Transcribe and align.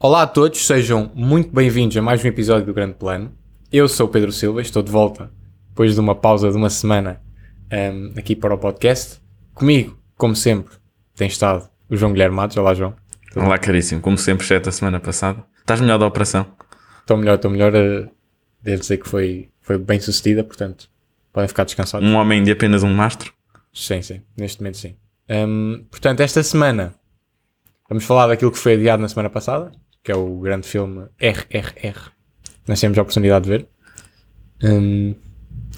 Olá 0.00 0.22
a 0.22 0.26
todos, 0.26 0.66
sejam 0.66 1.10
muito 1.14 1.54
bem-vindos 1.54 1.96
a 1.96 2.02
mais 2.02 2.24
um 2.24 2.28
episódio 2.28 2.66
do 2.66 2.72
Grande 2.72 2.94
Plano. 2.94 3.32
Eu 3.70 3.88
sou 3.88 4.06
o 4.06 4.08
Pedro 4.08 4.32
Silva, 4.32 4.62
estou 4.62 4.82
de 4.82 4.90
volta 4.90 5.30
depois 5.68 5.94
de 5.94 6.00
uma 6.00 6.14
pausa 6.14 6.50
de 6.50 6.56
uma 6.56 6.70
semana 6.70 7.20
um, 7.72 8.18
aqui 8.18 8.34
para 8.34 8.54
o 8.54 8.58
podcast. 8.58 9.20
Comigo, 9.54 9.98
como 10.16 10.34
sempre, 10.34 10.74
tem 11.14 11.28
estado 11.28 11.68
o 11.88 11.96
João 11.96 12.12
Guilherme 12.12 12.34
Matos. 12.34 12.56
Olá, 12.56 12.74
João. 12.74 12.94
Olá, 13.36 13.58
caríssimo. 13.58 14.00
Como 14.00 14.18
sempre, 14.18 14.44
exceto 14.44 14.68
a 14.68 14.72
semana 14.72 14.98
passada. 14.98 15.44
Estás 15.58 15.80
melhor 15.80 15.98
da 15.98 16.06
operação? 16.06 16.46
Estou 17.00 17.16
melhor, 17.16 17.36
estou 17.36 17.50
melhor. 17.50 17.72
Uh, 17.74 18.10
devo 18.62 18.80
dizer 18.80 18.96
que 18.96 19.08
foi, 19.08 19.50
foi 19.68 19.76
bem 19.76 20.00
sucedida, 20.00 20.42
portanto, 20.42 20.88
podem 21.30 21.46
ficar 21.46 21.64
descansados. 21.64 22.08
Um 22.08 22.14
homem 22.14 22.42
de 22.42 22.50
apenas 22.50 22.82
um 22.82 22.90
mastro? 22.90 23.34
Sim, 23.70 24.00
sim. 24.00 24.22
Neste 24.34 24.62
momento, 24.62 24.78
sim. 24.78 24.96
Um, 25.28 25.84
portanto, 25.90 26.20
esta 26.20 26.42
semana 26.42 26.94
vamos 27.86 28.02
falar 28.04 28.28
daquilo 28.28 28.50
que 28.50 28.56
foi 28.56 28.72
adiado 28.72 29.02
na 29.02 29.08
semana 29.10 29.28
passada, 29.28 29.70
que 30.02 30.10
é 30.10 30.16
o 30.16 30.40
grande 30.40 30.66
filme 30.66 31.06
RRR. 31.20 32.10
Nós 32.66 32.80
temos 32.80 32.96
a 32.96 33.02
oportunidade 33.02 33.44
de 33.44 33.50
ver. 33.50 33.68
Um, 34.64 35.14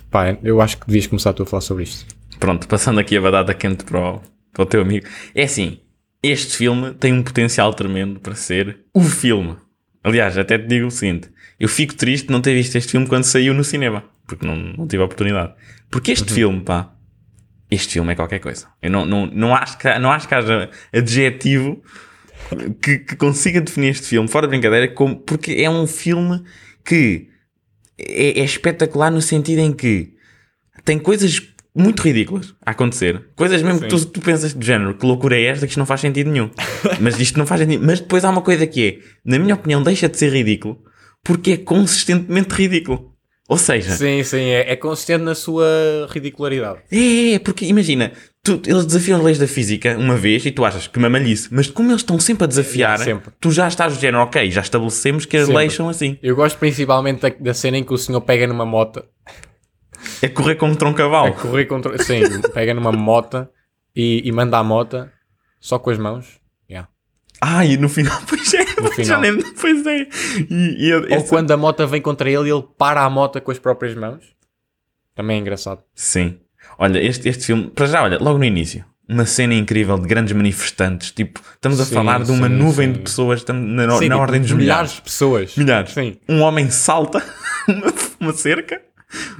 pá, 0.08 0.38
eu 0.40 0.60
acho 0.60 0.78
que 0.78 0.86
devias 0.86 1.08
começar 1.08 1.32
tu 1.32 1.42
a 1.42 1.46
falar 1.46 1.60
sobre 1.60 1.82
isto. 1.82 2.14
Pronto, 2.38 2.68
passando 2.68 3.00
aqui 3.00 3.16
a 3.16 3.20
badada 3.20 3.52
quente 3.54 3.82
para 3.82 3.98
o, 3.98 4.20
para 4.52 4.62
o 4.62 4.66
teu 4.66 4.82
amigo. 4.82 5.08
É 5.34 5.42
assim, 5.42 5.80
este 6.22 6.56
filme 6.56 6.94
tem 6.94 7.12
um 7.12 7.24
potencial 7.24 7.74
tremendo 7.74 8.20
para 8.20 8.36
ser 8.36 8.84
o 8.94 9.02
filme. 9.02 9.56
Aliás, 10.02 10.36
até 10.38 10.58
te 10.58 10.66
digo 10.66 10.86
o 10.86 10.90
seguinte: 10.90 11.30
eu 11.58 11.68
fico 11.68 11.94
triste 11.94 12.26
de 12.26 12.32
não 12.32 12.40
ter 12.40 12.54
visto 12.54 12.76
este 12.76 12.92
filme 12.92 13.06
quando 13.06 13.24
saiu 13.24 13.52
no 13.52 13.64
cinema, 13.64 14.04
porque 14.26 14.46
não, 14.46 14.56
não 14.56 14.86
tive 14.86 15.02
a 15.02 15.06
oportunidade. 15.06 15.54
Porque 15.90 16.12
este 16.12 16.28
uhum. 16.30 16.34
filme, 16.34 16.60
pá, 16.60 16.92
este 17.70 17.94
filme 17.94 18.12
é 18.12 18.16
qualquer 18.16 18.38
coisa. 18.38 18.66
Eu 18.82 18.90
não, 18.90 19.04
não, 19.04 19.26
não, 19.26 19.54
acho, 19.54 19.78
que, 19.78 19.98
não 19.98 20.10
acho 20.10 20.26
que 20.26 20.34
haja 20.34 20.70
adjetivo 20.92 21.82
que, 22.82 22.98
que 22.98 23.16
consiga 23.16 23.60
definir 23.60 23.90
este 23.90 24.06
filme, 24.06 24.28
fora 24.28 24.46
de 24.46 24.50
brincadeira, 24.50 24.88
como, 24.88 25.16
porque 25.16 25.52
é 25.52 25.68
um 25.70 25.86
filme 25.86 26.42
que 26.84 27.28
é, 27.98 28.40
é 28.40 28.44
espetacular 28.44 29.10
no 29.10 29.20
sentido 29.20 29.60
em 29.60 29.72
que 29.72 30.14
tem 30.84 30.98
coisas 30.98 31.40
muito 31.74 32.02
ridículas 32.02 32.54
a 32.64 32.72
acontecer. 32.72 33.22
Coisas 33.36 33.62
mesmo 33.62 33.78
Sim. 33.78 33.84
que 33.84 33.90
tu, 33.90 34.06
tu, 34.06 34.20
pensas 34.20 34.54
de 34.54 34.66
género, 34.66 34.94
que 34.94 35.06
loucura 35.06 35.36
é 35.36 35.44
esta, 35.44 35.66
que 35.66 35.70
isto 35.70 35.78
não 35.78 35.86
faz 35.86 36.00
sentido 36.00 36.30
nenhum. 36.30 36.50
Mas 37.00 37.18
isto 37.18 37.38
não 37.38 37.46
faz 37.46 37.60
sentido. 37.60 37.84
Mas 37.84 38.00
depois 38.00 38.24
há 38.24 38.30
uma 38.30 38.42
coisa 38.42 38.66
que 38.66 38.88
é, 38.88 38.98
na 39.24 39.38
minha 39.38 39.54
opinião, 39.54 39.82
deixa 39.82 40.08
de 40.08 40.16
ser 40.16 40.32
ridículo 40.32 40.78
porque 41.22 41.52
é 41.52 41.56
consistentemente 41.56 42.54
ridículo. 42.54 43.10
Ou 43.48 43.58
seja... 43.58 43.90
Sim, 43.90 44.22
sim, 44.22 44.44
é, 44.44 44.72
é 44.72 44.76
consistente 44.76 45.24
na 45.24 45.34
sua 45.34 45.66
ridicularidade. 46.08 46.78
É, 46.90 47.32
é, 47.32 47.38
porque 47.40 47.66
imagina, 47.66 48.12
tu, 48.44 48.62
eles 48.64 48.86
desafiam 48.86 49.18
as 49.18 49.24
leis 49.24 49.38
da 49.38 49.48
física 49.48 49.98
uma 49.98 50.16
vez 50.16 50.46
e 50.46 50.52
tu 50.52 50.64
achas 50.64 50.86
que 50.86 51.00
mamalhice, 51.00 51.48
mas 51.50 51.66
como 51.68 51.90
eles 51.90 52.00
estão 52.00 52.18
sempre 52.20 52.44
a 52.44 52.46
desafiar, 52.46 53.00
sempre. 53.00 53.32
tu 53.40 53.50
já 53.50 53.66
estás 53.66 53.94
do 53.94 54.00
género, 54.00 54.22
ok, 54.22 54.48
já 54.52 54.60
estabelecemos 54.60 55.26
que 55.26 55.36
as 55.36 55.46
sempre. 55.46 55.58
leis 55.58 55.72
são 55.72 55.88
assim. 55.88 56.16
Eu 56.22 56.36
gosto 56.36 56.60
principalmente 56.60 57.22
da, 57.22 57.28
da 57.28 57.52
cena 57.52 57.76
em 57.76 57.82
que 57.82 57.92
o 57.92 57.98
senhor 57.98 58.20
pega 58.20 58.46
numa 58.46 58.64
moto. 58.64 59.02
É 60.22 60.28
correr 60.28 60.56
contra 60.56 60.88
um 60.88 60.92
cavalo. 60.92 61.28
É 61.28 61.32
correr 61.32 61.66
contra. 61.66 61.96
Sim, 62.02 62.22
pega 62.52 62.74
numa 62.74 62.92
moto 62.92 63.48
e, 63.94 64.22
e 64.24 64.32
manda 64.32 64.58
a 64.58 64.64
moto 64.64 65.08
só 65.58 65.78
com 65.78 65.90
as 65.90 65.98
mãos. 65.98 66.40
Yeah. 66.68 66.88
Ah, 67.40 67.64
e 67.64 67.76
no 67.76 67.88
final, 67.88 68.20
pois 68.28 68.52
é, 68.54 68.64
no 68.80 68.90
final. 68.90 69.04
já 69.04 69.18
nem. 69.18 69.42
Pois 69.54 69.86
é. 69.86 70.08
E, 70.50 70.88
e, 70.88 70.94
Ou 70.94 71.06
essa... 71.08 71.28
quando 71.28 71.50
a 71.50 71.56
moto 71.56 71.86
vem 71.86 72.00
contra 72.00 72.28
ele 72.30 72.48
e 72.48 72.52
ele 72.52 72.64
para 72.78 73.02
a 73.02 73.10
moto 73.10 73.40
com 73.40 73.50
as 73.50 73.58
próprias 73.58 73.94
mãos. 73.94 74.24
Também 75.14 75.38
é 75.38 75.40
engraçado. 75.40 75.82
Sim. 75.94 76.38
Olha, 76.78 76.98
este, 76.98 77.28
este 77.28 77.46
filme, 77.46 77.68
para 77.68 77.86
já, 77.86 78.02
olha, 78.02 78.18
logo 78.18 78.38
no 78.38 78.44
início, 78.44 78.84
uma 79.08 79.26
cena 79.26 79.54
incrível 79.54 79.98
de 79.98 80.06
grandes 80.06 80.32
manifestantes. 80.32 81.10
Tipo, 81.10 81.40
estamos 81.54 81.80
a 81.80 81.84
sim, 81.84 81.94
falar 81.94 82.22
de 82.22 82.30
uma 82.30 82.48
sim, 82.48 82.54
nuvem 82.54 82.86
sim. 82.88 82.92
de 82.92 82.98
pessoas, 83.00 83.40
estamos 83.40 83.68
na, 83.68 83.86
na 83.86 83.98
tipo, 83.98 84.16
ordem 84.16 84.40
dos 84.40 84.52
milhares. 84.52 84.92
de 84.92 85.02
pessoas. 85.02 85.56
Milhares. 85.56 85.92
Sim. 85.92 86.16
Um 86.28 86.40
homem 86.42 86.70
salta 86.70 87.22
uma 88.20 88.32
cerca 88.32 88.80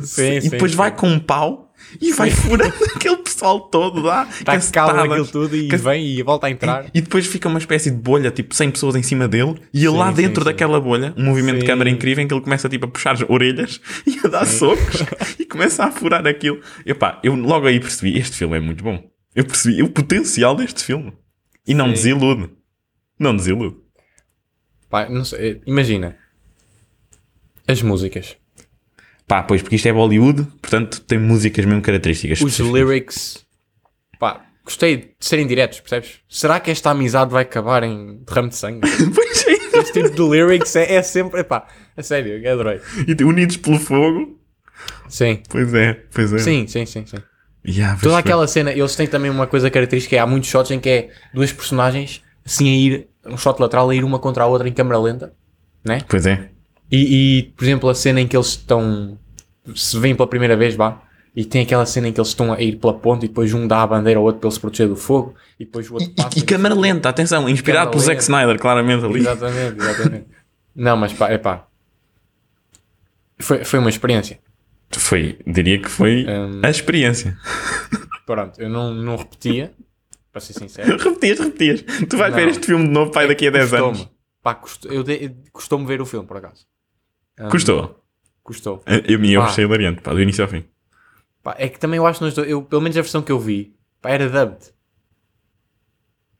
sim, 0.00 0.38
e 0.38 0.50
depois 0.50 0.74
vai 0.74 0.94
com 0.94 1.08
um 1.08 1.18
pau 1.18 1.70
e 2.00 2.12
vai 2.12 2.30
furando 2.30 2.74
aquele 2.94 3.16
pessoal 3.16 3.60
todo 3.60 4.00
lá. 4.00 4.28
Está 4.28 4.58
calmo 4.70 5.00
aquilo 5.00 5.26
tudo 5.26 5.56
e 5.56 5.68
vem 5.76 6.06
e 6.06 6.22
volta 6.22 6.46
a 6.46 6.50
entrar. 6.50 6.84
E, 6.86 6.98
e, 6.98 7.00
depois 7.00 7.26
fica 7.26 7.48
uma 7.48 7.58
espécie 7.58 7.90
de 7.90 7.96
bolha, 7.96 8.30
tipo 8.30 8.54
100 8.54 8.70
pessoas 8.72 8.96
em 8.96 9.02
cima 9.02 9.26
dele, 9.26 9.56
e 9.72 9.84
ele 9.84 9.96
lá 9.96 10.10
dentro 10.10 10.44
daquela 10.44 10.80
bolha, 10.80 11.14
um 11.16 11.24
movimento 11.24 11.56
sim. 11.56 11.60
de 11.60 11.66
câmera 11.66 11.90
incrível 11.90 12.22
em 12.22 12.28
que 12.28 12.34
ele 12.34 12.42
começa 12.42 12.68
tipo 12.68 12.86
a 12.86 12.88
puxar 12.88 13.12
as 13.12 13.22
orelhas 13.28 13.80
e 14.06 14.18
a 14.24 14.28
dar 14.28 14.46
socos 14.46 15.02
e 15.38 15.44
começa 15.44 15.84
a 15.84 15.90
furar 15.90 16.26
aquilo. 16.26 16.60
E 16.84 16.94
pá, 16.94 17.18
eu 17.22 17.34
logo 17.34 17.66
aí 17.66 17.80
percebi, 17.80 18.18
este 18.18 18.36
filme 18.36 18.56
é 18.56 18.60
muito 18.60 18.84
bom. 18.84 19.02
Eu 19.34 19.44
percebi 19.44 19.82
o 19.82 19.88
potencial 19.88 20.54
deste 20.54 20.84
filme. 20.84 21.12
E 21.66 21.74
não 21.74 21.90
desilude. 21.90 22.50
Não 23.18 23.36
desilude. 23.36 23.76
Pá, 24.88 25.08
não 25.08 25.24
sei, 25.24 25.60
imagina. 25.66 26.16
As 27.68 27.80
músicas. 27.80 28.39
Pá, 29.30 29.44
pois, 29.44 29.62
porque 29.62 29.76
isto 29.76 29.86
é 29.86 29.92
Bollywood, 29.92 30.42
portanto 30.60 31.00
tem 31.02 31.16
músicas 31.16 31.64
mesmo 31.64 31.80
características. 31.80 32.40
Os 32.40 32.58
lyrics, 32.58 33.46
pá, 34.18 34.44
gostei 34.64 34.96
de 34.96 35.10
serem 35.20 35.46
diretos, 35.46 35.78
percebes? 35.78 36.18
Será 36.28 36.58
que 36.58 36.68
esta 36.68 36.90
amizade 36.90 37.30
vai 37.30 37.44
acabar 37.44 37.84
em 37.84 38.24
derrame 38.26 38.48
de 38.48 38.56
sangue? 38.56 38.80
pois 39.14 39.46
é. 39.46 39.78
Este 39.78 39.92
tipo 39.92 40.10
de 40.10 40.20
lyrics 40.20 40.74
é, 40.74 40.96
é 40.96 41.02
sempre, 41.02 41.44
pá, 41.44 41.68
a 41.96 42.02
sério, 42.02 42.42
adorei. 42.50 42.80
E 43.06 43.22
unidos 43.22 43.56
pelo 43.58 43.78
fogo. 43.78 44.36
Sim. 45.08 45.44
Pois 45.48 45.72
é, 45.74 45.92
pois 46.12 46.32
é. 46.32 46.38
Sim, 46.38 46.66
sim, 46.66 46.84
sim, 46.84 47.06
sim. 47.06 47.18
Yeah, 47.64 48.00
Toda 48.02 48.18
aquela 48.18 48.48
cena, 48.48 48.72
eles 48.72 48.96
têm 48.96 49.06
também 49.06 49.30
uma 49.30 49.46
coisa 49.46 49.70
característica, 49.70 50.16
é, 50.16 50.18
há 50.18 50.26
muitos 50.26 50.50
shots 50.50 50.72
em 50.72 50.80
que 50.80 50.88
é 50.88 51.10
duas 51.32 51.52
personagens 51.52 52.20
assim 52.44 52.68
a 52.68 52.74
ir, 52.76 53.08
um 53.24 53.38
shot 53.38 53.62
lateral 53.62 53.88
a 53.90 53.94
ir 53.94 54.02
uma 54.02 54.18
contra 54.18 54.42
a 54.42 54.46
outra 54.48 54.68
em 54.68 54.72
câmera 54.72 54.98
lenta, 54.98 55.32
né? 55.84 56.00
Pois 56.08 56.26
é. 56.26 56.50
E, 56.90 57.38
e, 57.38 57.42
por 57.56 57.64
exemplo, 57.64 57.88
a 57.88 57.94
cena 57.94 58.20
em 58.20 58.26
que 58.26 58.36
eles 58.36 58.48
estão. 58.48 59.18
Se 59.74 59.98
vêm 59.98 60.14
pela 60.14 60.28
primeira 60.28 60.56
vez, 60.56 60.74
vá. 60.74 61.02
E 61.34 61.44
tem 61.44 61.62
aquela 61.62 61.86
cena 61.86 62.08
em 62.08 62.12
que 62.12 62.18
eles 62.18 62.28
estão 62.28 62.52
a 62.52 62.60
ir 62.60 62.76
pela 62.76 62.92
ponte 62.92 63.24
e 63.24 63.28
depois 63.28 63.54
um 63.54 63.66
dá 63.66 63.82
a 63.82 63.86
bandeira 63.86 64.18
ao 64.18 64.24
outro 64.24 64.40
para 64.40 64.48
ele 64.48 64.54
se 64.54 64.60
proteger 64.60 64.88
do 64.88 64.96
fogo 64.96 65.34
e 65.60 65.64
depois 65.64 65.88
o 65.88 65.94
outro 65.94 66.10
passa. 66.10 66.36
E, 66.36 66.42
e 66.42 66.44
câmera 66.44 66.74
lenta, 66.74 67.08
atenção, 67.08 67.48
inspirado 67.48 67.90
pelo 67.90 68.02
Zack 68.02 68.20
Snyder, 68.20 68.58
claramente 68.58 69.04
ali. 69.04 69.20
Exatamente, 69.20 69.78
exatamente. 69.78 70.26
Não, 70.74 70.96
mas 70.96 71.12
pá, 71.12 71.30
é 71.30 71.38
pá. 71.38 71.66
Foi, 73.38 73.64
foi 73.64 73.78
uma 73.78 73.88
experiência. 73.88 74.40
Foi, 74.90 75.38
diria 75.46 75.80
que 75.80 75.88
foi 75.88 76.26
um, 76.26 76.60
a 76.64 76.70
experiência. 76.70 77.38
Pronto, 78.26 78.60
eu 78.60 78.68
não, 78.68 78.92
não 78.92 79.16
repetia, 79.16 79.72
para 80.32 80.40
ser 80.40 80.54
sincero. 80.54 80.96
repetias, 80.98 81.38
repetias. 81.38 81.82
Tu 82.08 82.16
vais 82.16 82.32
não, 82.32 82.40
ver 82.40 82.48
este 82.48 82.66
filme 82.66 82.86
de 82.86 82.90
novo, 82.90 83.12
pai, 83.12 83.28
daqui 83.28 83.46
a 83.46 83.50
10 83.50 83.74
anos. 83.74 84.08
Pá, 84.42 84.54
custou, 84.54 84.90
eu, 84.90 85.04
custou-me 85.52 85.86
ver 85.86 86.00
o 86.00 86.06
filme, 86.06 86.26
por 86.26 86.36
acaso. 86.36 86.66
Um, 87.40 87.48
custou? 87.48 88.04
Custou. 88.42 88.82
Eu, 88.86 89.18
me 89.18 89.32
eu 89.32 89.42
achei 89.42 89.64
hilariante, 89.64 90.02
pá, 90.02 90.12
do 90.12 90.20
início 90.20 90.44
ao 90.44 90.50
fim. 90.50 90.64
Pá, 91.42 91.54
é 91.58 91.68
que 91.68 91.78
também 91.78 91.96
eu 91.98 92.06
acho, 92.06 92.18
que 92.18 92.40
eu, 92.40 92.62
pelo 92.62 92.82
menos 92.82 92.96
a 92.96 93.02
versão 93.02 93.22
que 93.22 93.32
eu 93.32 93.38
vi, 93.38 93.74
pá, 94.00 94.10
era 94.10 94.28
dubbed. 94.28 94.72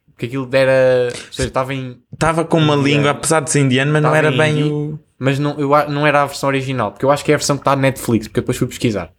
Porque 0.09 0.27
aquilo 0.27 0.49
era. 0.53 1.09
Ou 1.09 1.33
seja, 1.33 1.49
estava 1.49 1.73
em. 1.73 2.03
Estava 2.13 2.45
com 2.45 2.59
uma 2.59 2.77
língua, 2.77 3.13
apesar 3.13 3.41
de 3.41 3.51
ser 3.51 3.61
indiano, 3.61 3.91
mas 3.93 4.03
não 4.03 4.15
era 4.15 4.31
bem 4.31 4.65
o. 4.65 4.99
Mas 5.19 5.39
não, 5.39 5.59
eu, 5.59 5.71
não 5.89 6.07
era 6.07 6.23
a 6.23 6.27
versão 6.27 6.49
original, 6.49 6.93
porque 6.93 7.05
eu 7.05 7.11
acho 7.11 7.25
que 7.25 7.31
é 7.31 7.35
a 7.35 7.39
versão 7.39 7.57
que 7.57 7.61
está 7.61 7.77
na 7.77 7.83
Netflix, 7.83 8.27
porque 8.27 8.41
eu 8.41 8.43
depois 8.43 8.59
fui 8.59 8.67
pesquisar. 8.67 9.13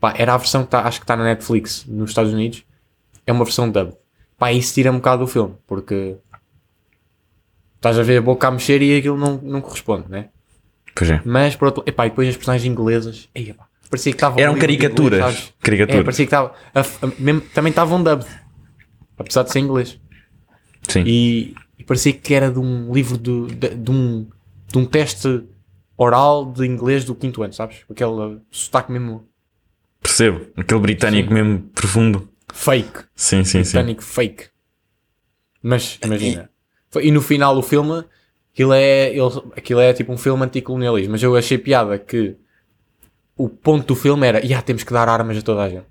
Pá, 0.00 0.14
era 0.16 0.34
a 0.34 0.36
versão 0.36 0.62
que 0.62 0.68
está, 0.68 0.82
acho 0.82 1.00
que 1.00 1.04
está 1.04 1.16
na 1.16 1.24
Netflix 1.24 1.84
nos 1.86 2.10
Estados 2.10 2.32
Unidos. 2.32 2.64
É 3.26 3.32
uma 3.32 3.44
versão 3.44 3.70
dubbed. 3.70 3.96
Pá, 4.38 4.52
isso 4.52 4.74
tira 4.74 4.92
um 4.92 4.96
bocado 4.96 5.24
do 5.24 5.30
filme, 5.30 5.54
porque 5.66 6.16
estás 7.76 7.98
a 7.98 8.02
ver 8.02 8.18
a 8.18 8.22
boca 8.22 8.46
a 8.46 8.50
mexer 8.50 8.82
e 8.82 8.98
aquilo 8.98 9.16
não, 9.16 9.40
não 9.42 9.60
corresponde, 9.60 10.08
né? 10.08 10.28
Pois 10.96 11.10
é. 11.10 11.20
Mas, 11.26 11.54
por 11.54 11.66
outro 11.66 11.84
epá, 11.86 12.06
e 12.06 12.08
depois 12.08 12.26
as 12.26 12.36
personagens 12.36 12.66
inglesas, 12.66 13.28
ei, 13.34 13.50
epá, 13.50 13.68
parecia 13.90 14.10
que 14.10 14.16
estavam. 14.16 14.40
Eram 14.40 14.58
caricaturas. 14.58 15.20
Inglês, 15.20 15.54
caricaturas. 15.60 16.00
É, 16.00 16.04
parecia 16.04 16.26
que 16.26 16.34
estavam. 16.34 17.42
Também 17.52 17.70
estavam 17.70 18.02
dubbed, 18.02 18.26
apesar 19.18 19.42
de 19.42 19.52
ser 19.52 19.58
inglês. 19.58 20.00
Sim. 20.88 21.02
E, 21.04 21.54
e, 21.78 21.84
parecia 21.84 22.14
que 22.14 22.32
era 22.32 22.50
de 22.50 22.58
um 22.58 22.92
livro 22.94 23.18
de, 23.18 23.54
de, 23.54 23.74
de, 23.74 23.90
um, 23.90 24.26
de 24.68 24.78
um 24.78 24.86
teste 24.86 25.44
oral 25.98 26.50
de 26.50 26.64
inglês 26.64 27.04
do 27.04 27.14
quinto 27.14 27.42
ano, 27.42 27.52
sabes? 27.52 27.84
Aquele 27.90 28.40
sotaque 28.50 28.90
mesmo. 28.90 29.28
Percebo. 30.00 30.46
Aquele 30.56 30.80
britânico 30.80 31.28
sim. 31.28 31.34
mesmo 31.34 31.58
profundo. 31.74 32.28
Fake. 32.54 33.04
Sim, 33.14 33.44
sim, 33.44 33.60
britânico 33.60 34.02
sim. 34.02 34.10
fake. 34.10 34.44
Mas 35.62 35.98
imagina. 36.02 36.48
E 37.02 37.10
no 37.10 37.20
final 37.20 37.54
do 37.54 37.62
filme, 37.62 38.02
aquilo 38.56 38.72
é, 38.72 39.10
ele, 39.10 39.42
aquilo 39.54 39.80
é 39.80 39.92
tipo 39.92 40.10
um 40.10 40.16
filme 40.16 40.42
anticolonialismo, 40.42 41.12
mas 41.12 41.22
eu 41.22 41.36
achei 41.36 41.58
piada 41.58 41.98
que 41.98 42.36
o 43.36 43.50
ponto 43.50 43.88
do 43.88 43.94
filme 43.94 44.26
era, 44.26 44.38
yeah, 44.38 44.62
temos 44.62 44.82
que 44.82 44.94
dar 44.94 45.06
armas 45.10 45.36
a 45.36 45.42
toda 45.42 45.62
a 45.62 45.68
gente. 45.68 45.84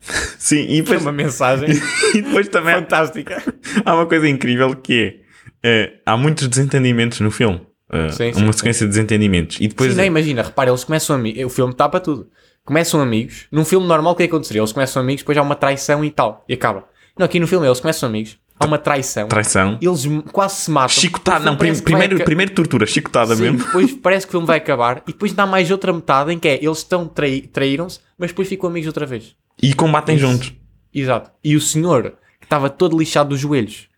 Sim, 0.38 0.66
e 0.68 0.82
depois... 0.82 1.00
É 1.00 1.02
uma 1.02 1.12
mensagem 1.12 1.70
e 2.14 2.20
depois 2.20 2.48
também 2.48 2.74
fantástica. 2.74 3.42
Há 3.82 3.94
uma 3.94 4.04
coisa 4.04 4.28
incrível 4.28 4.76
que 4.76 5.22
é, 5.62 5.86
é 5.86 5.92
há 6.04 6.18
muitos 6.18 6.48
desentendimentos 6.48 7.20
no 7.20 7.30
filme. 7.30 7.62
Uh, 7.88 8.12
sim, 8.12 8.32
sim, 8.32 8.42
uma 8.42 8.52
sequência 8.52 8.80
sim. 8.80 8.84
de 8.84 8.90
desentendimentos. 8.90 9.56
E 9.58 9.66
depois... 9.66 9.90
Sim, 9.90 9.96
nem 9.96 10.06
imagina, 10.06 10.42
repara, 10.42 10.70
eles 10.70 10.84
começam 10.84 11.16
a... 11.16 11.46
O 11.46 11.48
filme 11.48 11.74
tapa 11.74 11.98
tudo. 11.98 12.28
começam 12.62 13.00
amigos. 13.00 13.46
Num 13.50 13.64
filme 13.64 13.86
normal, 13.86 14.12
o 14.12 14.16
que 14.16 14.22
é 14.22 14.26
que 14.26 14.34
aconteceria? 14.34 14.60
Eles 14.60 14.72
começam 14.72 15.02
amigos, 15.02 15.22
depois 15.22 15.38
há 15.38 15.42
uma 15.42 15.56
traição 15.56 16.04
e 16.04 16.10
tal. 16.10 16.44
E 16.46 16.52
acaba. 16.52 16.84
Não, 17.18 17.24
aqui 17.24 17.40
no 17.40 17.46
filme 17.46 17.66
eles 17.66 17.80
começam 17.80 18.08
amigos, 18.08 18.38
há 18.60 18.66
uma 18.66 18.78
traição. 18.78 19.26
Traição. 19.26 19.78
Eles 19.80 20.04
quase 20.30 20.56
se 20.56 20.70
matam. 20.70 20.88
Chicotada, 20.90 21.44
não, 21.44 21.56
prim- 21.56 21.70
que 21.70 21.76
vai 21.76 21.82
primeiro, 21.84 22.16
aca- 22.16 22.24
primeiro 22.24 22.52
tortura, 22.54 22.86
chicotada 22.86 23.34
Sim, 23.34 23.42
mesmo. 23.42 23.58
depois 23.58 23.92
parece 23.94 24.26
que 24.26 24.30
o 24.30 24.32
filme 24.32 24.46
vai 24.46 24.58
acabar 24.58 24.98
e 25.08 25.12
depois 25.12 25.32
dá 25.32 25.46
mais 25.46 25.70
outra 25.70 25.92
metade 25.92 26.32
em 26.32 26.38
que 26.38 26.46
é 26.46 26.62
eles 26.64 26.78
estão 26.78 27.08
trai- 27.08 27.40
traíram-se, 27.52 27.98
mas 28.18 28.30
depois 28.30 28.46
ficam 28.48 28.68
amigos 28.68 28.86
outra 28.86 29.06
vez. 29.06 29.34
E 29.62 29.72
combatem 29.74 30.16
juntos. 30.18 30.52
Exato. 30.94 31.30
E 31.42 31.56
o 31.56 31.60
senhor, 31.60 32.14
que 32.38 32.46
estava 32.46 32.68
todo 32.70 32.98
lixado 32.98 33.30
dos 33.30 33.40
joelhos, 33.40 33.88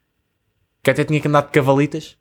que 0.83 0.91
até 0.91 1.05
tinha 1.05 1.21
que 1.21 1.29
andar 1.29 1.43
de 1.43 1.49
cavalitas, 1.51 2.17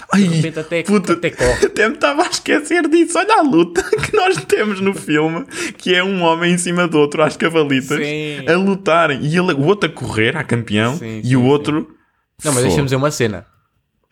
de 0.00 0.04
Ai, 0.12 0.22
repente 0.22 0.58
até, 0.58 0.82
puta, 0.82 1.12
até 1.14 1.30
corre. 1.30 1.66
até 1.66 1.88
me 1.88 1.94
estava 1.94 2.22
a 2.22 2.26
esquecer 2.28 2.88
disso. 2.88 3.18
Olha 3.18 3.38
a 3.38 3.42
luta 3.42 3.82
que 4.00 4.16
nós 4.16 4.36
temos 4.44 4.80
no 4.80 4.94
filme, 4.94 5.44
que 5.76 5.94
é 5.94 6.02
um 6.02 6.22
homem 6.22 6.54
em 6.54 6.58
cima 6.58 6.86
do 6.88 6.98
outro 6.98 7.22
às 7.22 7.36
cavalitas, 7.36 7.98
Sim. 7.98 8.46
a 8.48 8.56
lutarem. 8.56 9.20
E 9.22 9.36
ele, 9.36 9.52
o 9.52 9.64
outro 9.66 9.88
a 9.90 9.92
correr, 9.92 10.36
a 10.36 10.44
campeão, 10.44 10.96
Sim, 10.96 11.20
e 11.20 11.28
sim, 11.28 11.36
o 11.36 11.44
outro... 11.44 11.94
Não, 12.44 12.52
mas 12.52 12.64
dizer 12.74 12.96
uma 12.96 13.10
cena. 13.10 13.44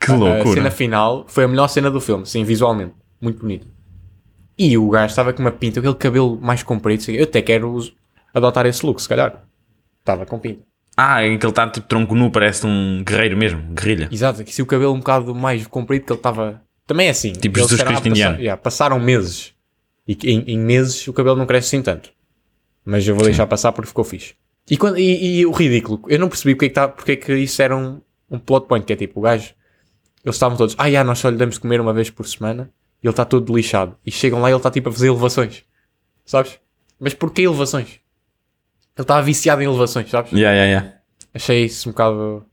Que 0.01 0.11
A 0.13 0.15
loucura. 0.15 0.55
cena 0.55 0.71
final 0.71 1.25
foi 1.29 1.45
a 1.45 1.49
melhor 1.49 1.69
cena 1.69 1.91
do 1.91 2.01
filme, 2.01 2.27
sim, 2.27 2.45
visualmente. 2.45 2.93
Muito 3.21 3.41
bonito. 3.41 3.67
E 4.59 4.77
o 4.77 4.89
gajo 4.89 5.07
estava 5.11 5.33
com 5.33 5.41
uma 5.43 5.51
pinta, 5.53 5.81
aquele 5.81 5.95
cabelo 5.95 6.39
mais 6.41 6.63
comprido. 6.63 7.11
Eu 7.11 7.25
até 7.25 7.41
quero 7.41 7.79
adotar 8.35 8.67
esse 8.67 8.85
look, 8.85 9.01
se 9.01 9.09
calhar. 9.09 9.45
Estava 10.01 10.27
com 10.27 10.39
pinta. 10.39 10.63
Ah, 10.97 11.27
em 11.27 11.39
que 11.39 11.45
ele 11.45 11.51
está 11.51 11.69
tipo 11.69 11.87
tronco 11.87 12.15
nu, 12.15 12.31
parece 12.31 12.67
um 12.67 13.05
guerreiro 13.05 13.37
mesmo, 13.37 13.61
guerrilha. 13.75 14.09
Exato, 14.11 14.43
que 14.43 14.55
se 14.55 14.63
o 14.63 14.67
cabelo 14.67 14.95
um 14.95 14.99
bocado 14.99 15.35
mais 15.35 15.67
comprido, 15.67 16.07
que 16.07 16.13
ele 16.13 16.19
estava. 16.19 16.63
Também 16.87 17.09
é 17.09 17.11
assim. 17.11 17.33
Tipo 17.33 17.59
Jesus 17.59 17.83
Cristo 17.83 18.07
"Ah, 18.07 18.09
indiano." 18.09 18.39
yeah, 18.39 18.61
passaram 18.61 18.99
meses. 18.99 19.53
E 20.09 20.17
em, 20.25 20.45
em 20.47 20.59
meses 20.59 21.07
o 21.07 21.13
cabelo 21.13 21.37
não 21.37 21.47
cresce 21.47 21.77
assim 21.77 21.83
tanto. 21.83 22.11
Mas 22.85 23.07
eu 23.07 23.15
vou 23.15 23.25
deixar 23.25 23.47
passar 23.47 23.73
porque 23.73 23.89
ficou 23.89 24.05
fixe. 24.05 24.35
E, 24.71 24.77
quando, 24.77 24.99
e, 24.99 25.41
e 25.41 25.47
o 25.47 25.51
ridículo, 25.51 26.03
eu 26.09 26.19
não 26.19 26.29
percebi 26.29 26.55
porque 26.55 26.67
é 26.67 26.69
que, 26.69 26.75
tá, 26.75 26.89
porque 26.89 27.13
é 27.13 27.17
que 27.17 27.35
isso 27.37 27.61
era 27.61 27.77
um, 27.77 28.01
um 28.31 28.39
plot 28.39 28.67
point, 28.67 28.85
que 28.87 28.93
é 28.93 28.97
tipo, 28.97 29.21
o 29.21 29.23
gajo, 29.23 29.55
eles 30.25 30.35
estavam 30.37 30.57
todos, 30.57 30.75
ah, 30.79 30.91
já, 30.91 31.05
nós 31.05 31.19
só 31.19 31.29
lhe 31.29 31.37
damos 31.37 31.59
comer 31.59 31.81
uma 31.81 31.93
vez 31.93 32.11
por 32.11 32.27
semana, 32.27 32.71
e 33.03 33.07
ele 33.07 33.13
está 33.13 33.25
todo 33.25 33.55
lixado. 33.55 33.97
E 34.05 34.11
chegam 34.11 34.41
lá 34.41 34.49
e 34.49 34.53
ele 34.53 34.57
está 34.59 34.71
tipo 34.71 34.89
a 34.89 34.93
fazer 34.93 35.09
elevações. 35.09 35.65
Sabes? 36.25 36.59
Mas 36.99 37.15
porquê 37.15 37.43
elevações? 37.43 38.01
Ele 38.97 39.03
estava 39.05 39.23
viciado 39.23 39.63
em 39.63 39.67
elevações, 39.67 40.09
sabes? 40.11 40.33
Yeah, 40.33 40.53
yeah, 40.57 40.71
yeah. 40.71 40.97
Achei 41.35 41.65
isso 41.67 41.89
um 41.89 41.93
bocado. 41.93 42.47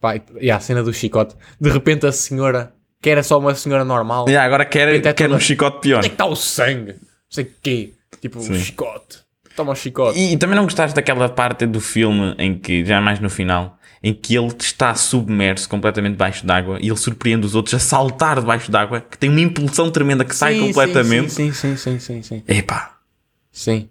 Pá, 0.00 0.18
e 0.40 0.50
a 0.50 0.58
cena 0.58 0.82
do 0.82 0.92
chicote. 0.94 1.34
De 1.60 1.68
repente 1.70 2.06
a 2.06 2.12
senhora, 2.12 2.72
que 3.02 3.10
era 3.10 3.22
só 3.22 3.38
uma 3.38 3.54
senhora 3.54 3.84
normal, 3.84 4.26
Yeah, 4.28 4.46
agora 4.46 4.64
quer, 4.64 4.88
Até 4.88 5.12
quer 5.12 5.24
toda- 5.24 5.36
um 5.36 5.40
chicote 5.40 5.80
pior. 5.80 5.98
onde 5.98 6.06
é 6.06 6.08
que 6.08 6.14
está 6.14 6.24
o 6.26 6.34
sangue? 6.34 6.92
Não 6.92 6.98
sei 7.28 7.44
o 7.44 7.50
quê. 7.62 7.92
Tipo, 8.20 8.38
um 8.38 8.54
chicote. 8.54 9.18
Toma 9.54 9.72
o 9.72 9.74
chicote. 9.74 10.18
E, 10.18 10.32
e 10.32 10.36
também 10.38 10.56
não 10.56 10.64
gostaste 10.64 10.94
daquela 10.96 11.28
parte 11.28 11.66
do 11.66 11.80
filme 11.80 12.34
em 12.38 12.58
que, 12.58 12.82
já 12.84 12.98
mais 13.00 13.20
no 13.20 13.28
final, 13.28 13.76
em 14.02 14.14
que 14.14 14.34
ele 14.34 14.46
está 14.58 14.94
submerso 14.94 15.68
completamente 15.68 16.12
debaixo 16.12 16.46
d'água 16.46 16.78
e 16.80 16.86
ele 16.88 16.96
surpreende 16.96 17.44
os 17.44 17.54
outros 17.54 17.74
a 17.74 17.78
saltar 17.78 18.40
debaixo 18.40 18.70
d'água, 18.70 19.02
que 19.02 19.18
tem 19.18 19.28
uma 19.28 19.40
impulsão 19.40 19.90
tremenda 19.90 20.24
que 20.24 20.34
sai 20.34 20.54
Sim, 20.54 20.60
completamente. 20.68 21.30
Sim, 21.32 21.52
sim, 21.52 21.76
sim, 21.76 21.98
sim, 21.98 22.22
sim, 22.22 22.22
sim. 22.22 22.42
Epá, 22.48 22.96
Sim. 23.52 23.90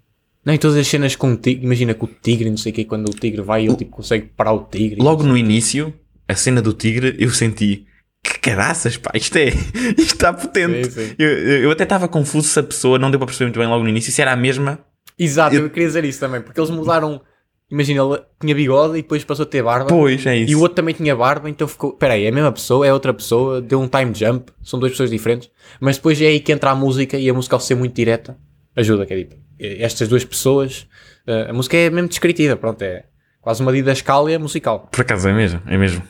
Não, 0.50 0.56
e 0.56 0.57
todas 0.57 0.78
as 0.78 0.88
cenas 0.88 1.16
com 1.16 1.34
o 1.34 1.38
tigre, 1.38 1.63
imagina 1.63 1.94
com 1.94 2.07
o 2.07 2.10
tigre, 2.10 2.50
não 2.50 2.57
sei 2.57 2.72
o 2.72 2.75
quê, 2.75 2.84
quando 2.84 3.07
o 3.07 3.13
tigre 3.13 3.40
vai, 3.40 3.68
ele 3.68 3.75
tipo 3.75 3.92
consegue 3.92 4.31
parar 4.36 4.54
o 4.54 4.63
tigre. 4.63 5.00
logo 5.00 5.22
no 5.22 5.38
início, 5.38 5.94
a 6.28 6.34
cena 6.34 6.60
do 6.60 6.74
tigre, 6.74 7.16
eu 7.19 7.30
senti 7.30 7.86
que 8.24 8.40
caraças, 8.40 8.98
pá, 8.98 9.12
isto 9.13 9.38
é, 9.38 9.50
isto 9.96 10.16
está 10.16 10.34
potente. 10.34 10.90
Sim, 10.90 11.10
sim. 11.10 11.16
Eu, 11.19 11.30
eu 11.30 11.69
até 11.69 11.84
estava 11.84 12.07
confuso 12.07 12.48
se 12.48 12.60
a 12.60 12.63
pessoa 12.63 12.98
não 12.98 13.12
deu 13.12 13.19
para 13.19 13.28
perceber 13.28 13.46
muito 13.46 13.60
bem 13.60 13.68
logo 13.68 13.84
no 13.84 13.90
início 13.90 14.12
se 14.12 14.24
era 14.24 14.31
a 14.31 14.36
mesma. 14.36 14.80
Exato, 15.19 15.56
eu 15.56 15.69
queria 15.69 15.88
dizer 15.88 16.04
isso 16.04 16.19
também, 16.19 16.42
porque 16.42 16.60
eles 16.60 16.72
mudaram. 16.72 17.22
Imagina, 17.69 18.01
ele 18.04 18.19
tinha 18.42 18.56
bigode 18.56 18.98
e 18.98 19.04
depois 19.04 19.24
passou 19.24 19.44
a 19.44 19.46
ter 19.46 19.62
barba. 19.62 19.86
Pois, 19.86 20.25
é 20.25 20.36
isso. 20.36 20.51
E 20.51 20.56
o 20.56 20.62
outro 20.62 20.78
também 20.78 20.96
tinha 20.96 21.16
barba, 21.16 21.48
então 21.48 21.68
ficou. 21.68 21.94
Peraí, 21.94 22.25
é 22.25 22.30
a 22.30 22.31
mesma 22.31 22.51
pessoa, 22.51 22.88
é 22.88 22.92
outra 22.92 23.13
pessoa, 23.13 23.62
deu 23.62 23.80
um 23.80 23.88
time 23.88 24.12
jump, 24.16 24.51
são 24.63 24.80
duas 24.80 24.94
pessoas 24.94 25.12
diferentes. 25.12 25.51
Mas 25.80 25.98
depois 25.98 26.19
é 26.19 26.25
aí 26.25 26.40
que 26.40 26.51
entra 26.51 26.72
a 26.72 26.75
música 26.75 27.19
e 27.19 27.30
a 27.30 27.34
música, 27.36 27.56
ao 27.56 27.60
ser 27.60 27.75
muito 27.75 27.94
direta, 27.94 28.36
ajuda. 28.79 29.05
Que 29.05 29.13
é 29.13 29.17
tipo, 29.17 29.35
estas 29.59 30.07
duas 30.07 30.23
pessoas, 30.25 30.87
eh, 31.27 31.47
a 31.49 31.53
música 31.53 31.77
é 31.77 31.89
mesmo 31.89 32.07
descritiva, 32.09 32.55
pronto, 32.55 32.81
é 32.81 33.03
quase 33.41 33.61
uma 33.61 33.71
didascália 33.71 34.37
musical. 34.39 34.87
Por 34.91 35.01
acaso 35.01 35.27
é 35.29 35.33
mesmo, 35.33 35.61
é 35.67 35.77
mesmo. 35.77 36.01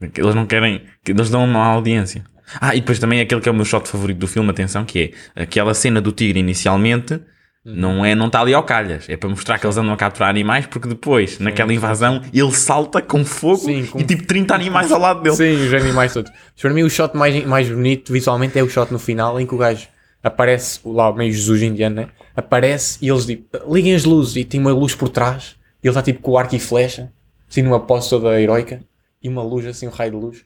Eles 0.00 0.34
não 0.34 0.46
querem, 0.46 0.82
que 1.04 1.12
eles 1.12 1.30
dão 1.30 1.44
uma 1.44 1.64
audiência. 1.64 2.24
Ah, 2.60 2.74
e 2.74 2.80
depois 2.80 2.98
também 2.98 3.20
aquele 3.20 3.40
que 3.40 3.48
é 3.48 3.52
o 3.52 3.54
meu 3.54 3.64
shot 3.64 3.88
favorito 3.88 4.18
do 4.18 4.26
filme, 4.26 4.50
atenção, 4.50 4.84
que 4.84 5.14
é 5.36 5.42
aquela 5.42 5.72
cena 5.74 6.00
do 6.00 6.12
tigre 6.12 6.40
inicialmente, 6.40 7.20
não 7.64 8.04
é, 8.04 8.12
não 8.16 8.26
está 8.26 8.40
ali 8.40 8.52
ao 8.52 8.64
calhas, 8.64 9.08
é 9.08 9.16
para 9.16 9.28
mostrar 9.30 9.56
que 9.58 9.64
eles 9.64 9.76
andam 9.76 9.92
a 9.92 9.96
capturar 9.96 10.28
animais, 10.28 10.66
porque 10.66 10.88
depois, 10.88 11.38
naquela 11.38 11.72
invasão, 11.72 12.20
ele 12.34 12.50
salta 12.50 13.00
com 13.00 13.24
fogo 13.24 13.56
Sim, 13.58 13.86
com- 13.86 14.00
e 14.00 14.04
tipo 14.04 14.24
30 14.26 14.52
animais 14.54 14.90
ao 14.90 14.98
lado 14.98 15.22
dele. 15.22 15.36
Sim, 15.36 15.52
os 15.68 15.72
animais 15.72 16.12
todos. 16.12 16.32
Mas 16.32 16.60
para 16.60 16.74
mim 16.74 16.82
o 16.82 16.90
shot 16.90 17.16
mais, 17.16 17.46
mais 17.46 17.68
bonito 17.68 18.12
visualmente 18.12 18.58
é 18.58 18.62
o 18.64 18.68
shot 18.68 18.92
no 18.92 18.98
final 18.98 19.40
em 19.40 19.46
que 19.46 19.54
o 19.54 19.58
gajo 19.58 19.86
aparece, 20.22 20.80
lá 20.84 21.12
meio 21.12 21.32
Jesus 21.32 21.62
indiano, 21.62 21.96
né? 21.96 22.08
Aparece 22.36 22.98
e 23.02 23.08
eles 23.10 23.26
tipo, 23.26 23.58
liguem 23.72 23.94
as 23.94 24.04
luzes 24.04 24.36
e 24.36 24.44
tem 24.44 24.60
uma 24.60 24.72
luz 24.72 24.94
por 24.94 25.08
trás 25.08 25.56
e 25.82 25.86
ele 25.86 25.90
está 25.90 26.02
tipo 26.02 26.20
com 26.20 26.32
o 26.32 26.38
arco 26.38 26.54
e 26.54 26.58
flecha, 26.60 27.12
assim 27.50 27.62
numa 27.62 27.80
pose 27.80 28.08
toda 28.08 28.40
heroica 28.40 28.82
e 29.22 29.28
uma 29.28 29.42
luz 29.42 29.66
assim, 29.66 29.86
um 29.86 29.90
raio 29.90 30.12
de 30.12 30.16
luz. 30.16 30.44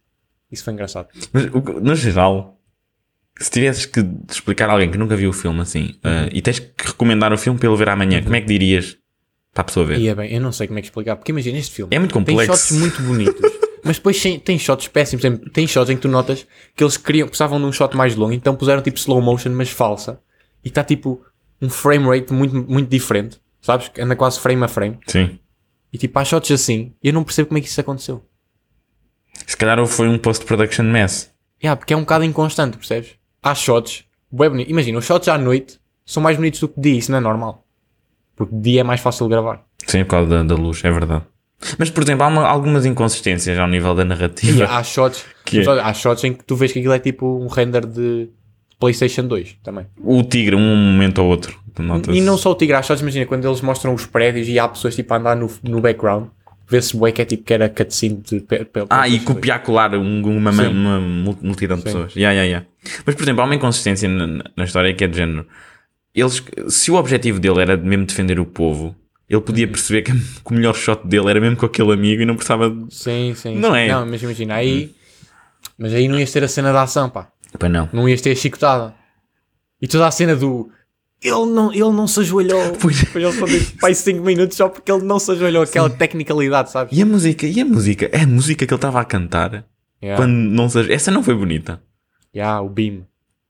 Isso 0.50 0.64
foi 0.64 0.73
engraçado. 0.73 1.08
Mas, 1.32 1.44
o- 1.46 1.81
no 1.81 1.94
geral, 1.94 2.58
se 3.38 3.50
tivesses 3.50 3.84
que 3.87 4.00
explicar 4.31 4.69
a 4.69 4.73
alguém 4.73 4.90
que 4.90 4.96
nunca 4.99 5.14
viu 5.17 5.31
o 5.31 5.32
filme 5.32 5.61
assim, 5.61 5.94
ah, 6.05 6.28
e 6.32 6.40
tens 6.40 6.58
que 6.58 6.70
recomendar 6.87 7.32
o 7.32 7.38
filme 7.38 7.58
para 7.58 7.69
ele 7.69 7.76
ver 7.78 7.88
amanhã, 7.88 8.23
como 8.23 8.34
é 8.37 8.40
que 8.40 8.46
dirias 8.46 8.96
para 9.52 9.62
a 9.62 9.64
pessoa 9.64 9.87
ver? 9.87 9.99
E 9.99 10.08
é 10.08 10.14
bem, 10.14 10.32
eu 10.32 10.40
não 10.40 10.52
sei 10.52 10.67
como 10.67 10.78
é 10.78 10.82
que 10.82 10.88
explicar, 10.88 11.17
porque 11.17 11.32
imagina 11.32 11.58
este 11.58 11.75
filme. 11.75 11.94
É 11.94 11.99
muito 11.99 12.12
Tem 12.14 12.25
complexo. 12.25 12.56
shots 12.56 12.78
muito 12.78 13.02
bonitos, 13.02 13.40
mas 13.87 13.97
depois 13.97 14.21
tem, 14.21 14.59
shots 14.59 14.88
péssimos. 14.88 15.25
Tem, 15.53 15.67
shots 15.67 15.91
em 15.91 15.97
que 15.97 16.03
tu 16.03 16.09
notas 16.09 16.47
que 16.75 16.83
eles 16.83 16.97
queriam, 16.97 17.29
precisavam 17.29 17.59
de 17.59 17.67
um 17.67 17.73
shot 17.73 17.97
mais 17.97 18.17
longo, 18.17 18.33
então 18.33 18.56
puseram 18.56 18.83
tipo 18.83 18.99
slow 18.99 19.23
motion, 19.23 19.50
mas 19.50 19.71
falsa. 19.71 20.21
E 20.65 20.69
está 20.69 20.83
tipo 20.83 21.25
um 21.62 21.71
frame 21.71 22.05
rate 22.06 22.33
muito, 22.33 22.55
muito 22.55 22.88
diferente, 22.88 23.41
sabes? 23.61 23.91
Anda 23.99 24.17
quase 24.17 24.41
frame 24.41 24.65
a 24.65 24.69
frame. 24.69 24.99
Sim. 25.06 25.38
E 25.93 25.99
tipo, 25.99 26.19
há 26.19 26.25
shots 26.25 26.50
assim, 26.50 26.93
e 27.03 27.09
eu 27.09 27.15
não 27.15 27.23
percebo 27.23 27.49
como 27.49 27.59
é 27.59 27.61
que 27.61 27.69
isso 27.69 27.81
aconteceu. 27.81 28.25
Se 29.47 29.56
calhar 29.56 29.85
foi 29.87 30.09
um 30.09 30.19
post-production 30.19 30.85
mess. 30.85 31.33
Yeah, 31.62 31.79
porque 31.79 31.94
é 31.94 31.97
um 31.97 32.00
bocado 32.00 32.25
inconstante, 32.25 32.77
percebes? 32.77 33.15
Há 33.43 33.55
shots, 33.55 34.05
bué 34.31 34.49
bonito. 34.49 34.71
Imagina, 34.71 34.99
os 34.99 35.05
shots 35.05 35.29
à 35.29 35.38
noite 35.38 35.79
são 36.05 36.23
mais 36.23 36.37
bonitos 36.37 36.61
do 36.61 36.69
que 36.69 36.81
de 36.81 36.91
dia, 36.91 36.99
isso 36.99 37.11
não 37.11 37.19
é 37.19 37.21
normal. 37.21 37.65
Porque 38.35 38.55
de 38.55 38.61
dia 38.61 38.81
é 38.81 38.85
mais 38.85 39.00
fácil 39.00 39.26
de 39.26 39.31
gravar. 39.31 39.64
Sim, 39.87 40.05
por 40.05 40.11
causa 40.11 40.28
da, 40.28 40.43
da 40.43 40.55
luz, 40.55 40.85
é 40.85 40.90
verdade. 40.90 41.25
Mas, 41.78 41.88
por 41.90 42.02
exemplo, 42.02 42.25
há 42.25 42.28
uma- 42.28 42.46
algumas 42.46 42.84
inconsistências 42.84 43.58
ao 43.58 43.66
nível 43.68 43.94
da 43.94 44.04
narrativa. 44.04 44.64
há 44.66 44.82
shots, 44.82 45.25
Que 45.44 45.60
é? 45.60 45.64
há 45.80 45.92
shots 45.94 46.22
em 46.25 46.32
que 46.34 46.44
tu 46.44 46.54
vês 46.56 46.72
que 46.72 46.78
aquilo 46.80 46.92
é 46.94 46.98
tipo 46.98 47.26
um 47.42 47.46
render 47.48 47.86
de 47.86 48.28
PlayStation 48.78 49.22
2 49.26 49.56
também. 49.62 49.86
O 49.98 50.22
tigre, 50.22 50.54
um 50.54 50.76
momento 50.76 51.18
ou 51.22 51.28
outro. 51.28 51.58
E 52.12 52.20
não 52.20 52.36
só 52.38 52.52
o 52.52 52.54
tigre, 52.54 52.75
há 52.76 52.82
shots, 52.82 53.00
imagina, 53.02 53.26
quando 53.26 53.46
eles 53.46 53.60
mostram 53.60 53.92
os 53.94 54.06
prédios 54.06 54.48
e 54.48 54.58
há 54.58 54.66
pessoas 54.68 54.94
tipo 54.94 55.12
a 55.12 55.18
andar 55.18 55.36
no, 55.36 55.50
no 55.62 55.80
background, 55.80 56.28
vê-se 56.68 56.96
bué 56.96 57.12
que 57.12 57.22
é 57.22 57.25
tipo 57.25 57.44
que 57.44 57.52
era 57.54 57.68
cutscene 57.68 58.16
de 58.16 58.40
pe- 58.40 58.64
pe- 58.64 58.80
Ah, 58.90 59.06
e 59.06 59.10
PlayStation 59.12 59.25
2. 59.25 59.25
copiar, 59.25 59.62
colar 59.62 59.94
um- 59.94 60.22
uma, 60.25 60.50
uma 60.50 61.00
mul- 61.00 61.38
multidão 61.42 61.76
de 61.78 61.84
pessoas. 61.84 62.14
Yeah, 62.16 62.32
yeah, 62.34 62.44
yeah. 62.44 62.66
Mas, 63.04 63.14
por 63.14 63.22
exemplo, 63.22 63.42
há 63.42 63.44
uma 63.44 63.54
inconsistência 63.54 64.08
na, 64.08 64.42
na 64.56 64.64
história 64.64 64.92
que 64.94 65.04
é 65.04 65.06
de 65.06 65.16
género. 65.16 65.46
Eles, 66.14 66.42
se 66.68 66.90
o 66.90 66.94
objetivo 66.94 67.38
dele 67.38 67.60
era 67.60 67.76
mesmo 67.76 68.06
defender 68.06 68.40
o 68.40 68.46
povo, 68.46 68.96
ele 69.28 69.40
podia 69.40 69.66
perceber 69.68 70.02
que, 70.02 70.12
que 70.45 70.50
o 70.50 70.54
melhor 70.54 70.75
shot 70.75 71.06
dele 71.06 71.28
era 71.30 71.40
mesmo 71.40 71.56
com 71.56 71.66
aquele 71.66 71.92
amigo 71.92 72.23
e 72.23 72.25
não 72.26 72.35
precisava. 72.37 72.71
de- 72.71 72.95
Sim, 72.95 73.35
sim. 73.35 73.56
Não 73.56 73.73
sim. 73.73 73.78
é? 73.78 73.88
Não, 73.88 74.06
mas 74.06 74.23
imagina, 74.23 74.54
aí. 74.54 74.95
Mas 75.78 75.92
aí 75.92 76.09
não 76.09 76.18
ias 76.18 76.30
ter 76.33 76.42
a 76.45 76.49
cena 76.49 76.73
da 76.73 76.83
ação, 76.83 77.09
pá. 77.11 77.28
Pá, 77.59 77.68
não. 77.68 77.88
Não 77.92 78.09
ias 78.09 78.21
ter 78.21 78.30
a 78.33 78.35
chicotada. 78.35 78.95
E 79.80 79.87
toda 79.87 80.06
a 80.06 80.11
cena 80.11 80.35
do. 80.35 80.71
Ele 81.23 81.47
não, 81.47 81.73
ele 81.73 81.80
não 81.90 82.06
se 82.06 82.21
ajoelhou. 82.21 82.73
Pois. 82.80 83.02
Ele 83.14 83.33
só 83.33 83.47
pai 83.80 83.95
5 83.95 84.23
minutos 84.25 84.56
só 84.56 84.68
porque 84.68 84.90
ele 84.90 85.02
não 85.02 85.18
se 85.18 85.30
ajoelhou. 85.33 85.62
Aquela 85.62 85.90
tecnicalidade, 85.90 86.71
sabes? 86.71 86.97
E 86.97 87.02
a 87.02 87.06
música? 87.06 87.47
E 87.47 87.61
a 87.61 87.64
música? 87.64 88.09
É 88.12 88.23
a 88.23 88.26
música 88.26 88.66
que 88.66 88.73
ele 88.73 88.78
estava 88.78 89.00
a 89.00 89.04
cantar? 89.04 89.64
Yeah. 90.02 90.23
Quando 90.23 90.33
não 90.35 90.68
se... 90.68 90.92
Essa 90.92 91.11
não 91.11 91.23
foi 91.23 91.35
bonita. 91.35 91.83
Yeah, 92.35 92.61
o 92.61 92.68
beam. 92.68 93.06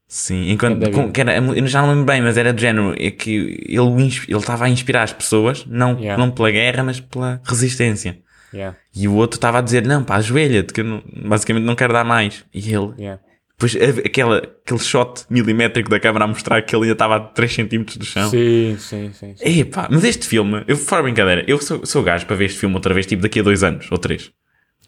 Sim, 0.09 0.51
enquanto 0.51 0.79
Ganda 0.79 0.91
com- 0.91 1.11
que 1.11 1.21
era, 1.21 1.37
eu 1.37 1.67
já 1.67 1.83
não 1.83 1.91
lembro 1.91 2.05
bem, 2.05 2.23
mas 2.23 2.37
era 2.37 2.53
de 2.53 2.61
género 2.61 2.95
é 2.97 3.11
que 3.11 3.31
ele 3.69 3.81
ele 4.29 4.39
estava 4.39 4.65
a 4.67 4.69
inspirar 4.69 5.03
as 5.03 5.13
pessoas, 5.13 5.65
não, 5.67 5.99
Yeah. 5.99 6.17
não 6.17 6.31
pela 6.31 6.51
guerra, 6.51 6.85
mas 6.85 7.01
pela 7.01 7.41
resistência. 7.45 8.19
Yeah, 8.55 8.77
E 8.95 9.09
o 9.09 9.15
outro 9.15 9.37
estava 9.37 9.59
a 9.59 9.61
dizer, 9.61 9.85
não, 9.85 10.05
pá, 10.05 10.17
ajoelha-te, 10.17 10.73
que 10.73 10.81
eu 10.81 10.85
não- 10.85 11.03
basicamente 11.29 11.65
não 11.65 11.75
quero 11.75 11.93
dar 11.93 12.05
mais. 12.05 12.45
E 12.55 12.73
ele, 12.73 12.93
yeah. 12.97 13.21
depois 13.59 13.77
aquela, 14.05 14.39
aquele 14.39 14.81
shot 14.81 15.25
milimétrico 15.29 15.91
da 15.91 15.99
câmara 15.99 16.25
a 16.25 16.29
mostrar 16.29 16.63
que 16.63 16.75
ele 16.75 16.85
ainda 16.85 16.93
estava 16.93 17.17
a 17.17 17.21
3 17.21 17.53
cm 17.53 17.85
do 17.99 18.05
chão. 18.05 18.31
Sim, 18.31 18.77
sim, 18.79 19.11
sim. 19.13 19.35
sim. 19.37 19.59
Epá, 19.61 19.89
mas 19.91 20.05
este 20.05 20.27
filme, 20.29 20.63
eu 20.69 20.77
fora 20.77 21.03
brincadeira, 21.03 21.45
eu 21.49 21.61
sou, 21.61 21.85
sou 21.85 22.05
gajo 22.05 22.25
para 22.27 22.37
ver 22.37 22.45
este 22.45 22.61
filme 22.61 22.77
outra 22.77 22.95
vez, 22.95 23.07
tipo 23.07 23.21
daqui 23.23 23.41
a 23.41 23.43
dois 23.43 23.65
anos 23.65 23.89
ou 23.91 23.99
três. 23.99 24.31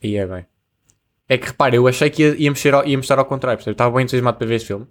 E 0.00 0.16
é 0.16 0.25
bem. 0.25 0.46
É 1.28 1.37
que 1.37 1.48
repara, 1.48 1.75
eu 1.75 1.87
achei 1.88 2.08
que 2.08 2.22
ia, 2.22 2.37
ia, 2.38 2.50
mexer 2.50 2.72
ao, 2.72 2.87
ia 2.87 2.96
mexer 2.96 3.18
ao 3.18 3.25
contrário, 3.25 3.58
percebe? 3.58 3.75
Estava 3.75 3.94
bem 3.94 4.04
entusiasmado 4.04 4.38
para 4.38 4.46
ver 4.46 4.54
este 4.54 4.68
filme. 4.68 4.87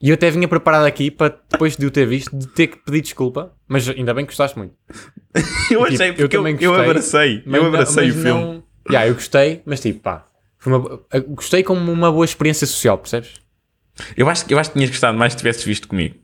E 0.00 0.10
eu 0.10 0.14
até 0.14 0.30
vinha 0.30 0.46
preparado 0.46 0.84
aqui 0.84 1.10
para, 1.10 1.34
depois 1.50 1.76
de 1.76 1.86
o 1.86 1.90
ter 1.90 2.06
visto, 2.06 2.36
de 2.36 2.46
ter 2.48 2.66
que 2.66 2.76
pedir 2.76 3.00
desculpa, 3.00 3.54
mas 3.66 3.88
ainda 3.88 4.12
bem 4.12 4.24
que 4.26 4.30
gostaste 4.30 4.56
muito. 4.58 4.74
Eu 5.70 5.84
achei 5.84 5.96
Tipo, 5.96 6.04
eu 6.04 6.14
porque 6.28 6.36
eu, 6.36 6.40
também 6.40 6.56
eu 6.60 6.70
gostei, 6.70 6.90
abracei. 6.90 7.42
Mas 7.46 7.54
eu 7.56 7.62
não- 7.62 7.68
abracei 7.68 8.10
o 8.10 8.14
filme. 8.14 8.28
Não... 8.40 8.62
Yeah, 8.88 9.08
eu 9.08 9.14
gostei, 9.14 9.62
mas 9.66 9.80
tipo, 9.80 10.00
pá, 10.00 10.26
uma- 10.64 11.00
eu 11.12 11.22
gostei 11.24 11.62
como 11.62 11.90
uma 11.90 12.12
boa 12.12 12.24
experiência 12.24 12.66
social, 12.66 12.98
percebes? 12.98 13.34
Eu, 14.16 14.28
acho, 14.28 14.44
eu 14.48 14.58
acho 14.58 14.70
que 14.70 14.74
tinhas 14.78 14.90
gostado 14.90 15.16
mais 15.18 15.32
se 15.32 15.38
tivesses 15.38 15.64
visto 15.64 15.88
comigo. 15.88 16.14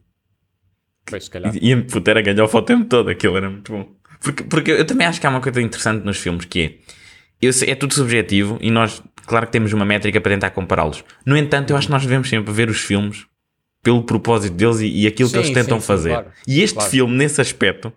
Pois, 1.07 1.25
se 1.25 1.31
calhar. 1.31 1.55
E 1.57 1.69
ia-me 1.71 1.83
puter 1.83 2.17
a 2.17 2.21
ganhar 2.23 2.45
o 2.45 2.63
tempo 2.63 2.85
todo, 2.85 3.09
aquilo 3.11 3.37
era 3.37 3.51
muito 3.51 3.73
bom. 3.73 3.89
Porque, 4.21 4.45
porque 4.45 4.71
eu 4.71 4.87
também 4.87 5.07
acho 5.07 5.21
que 5.21 5.27
há 5.27 5.31
uma 5.31 5.41
coisa 5.41 5.61
interessante 5.61 6.05
nos 6.05 6.19
filmes 6.19 6.45
que 6.45 6.61
é, 6.61 6.67
eu 6.67 6.79
sei- 7.51 7.71
é 7.71 7.75
tudo 7.75 7.95
subjetivo 7.95 8.59
e 8.61 8.71
nós, 8.71 9.03
claro 9.27 9.47
que 9.47 9.53
temos 9.53 9.73
uma 9.73 9.87
métrica 9.87 10.21
para 10.21 10.33
tentar 10.35 10.51
compará-los. 10.51 11.03
No 11.25 11.35
entanto, 11.35 11.71
eu 11.71 11.77
acho 11.79 11.87
que 11.87 11.93
nós 11.93 12.03
devemos 12.03 12.29
sempre 12.29 12.53
ver 12.53 12.69
os 12.69 12.81
filmes 12.83 13.25
pelo 13.83 14.03
propósito 14.03 14.55
deles 14.55 14.81
e, 14.81 14.87
e 15.03 15.07
aquilo 15.07 15.29
Sim, 15.29 15.33
que 15.33 15.39
eles 15.41 15.51
tentam 15.51 15.79
sim, 15.79 15.81
sim, 15.81 15.87
fazer. 15.87 16.11
claro. 16.11 16.27
E 16.47 16.61
este 16.63 16.75
Claro. 16.75 16.91
filme, 16.91 17.17
nesse 17.17 17.41
aspecto, 17.41 17.93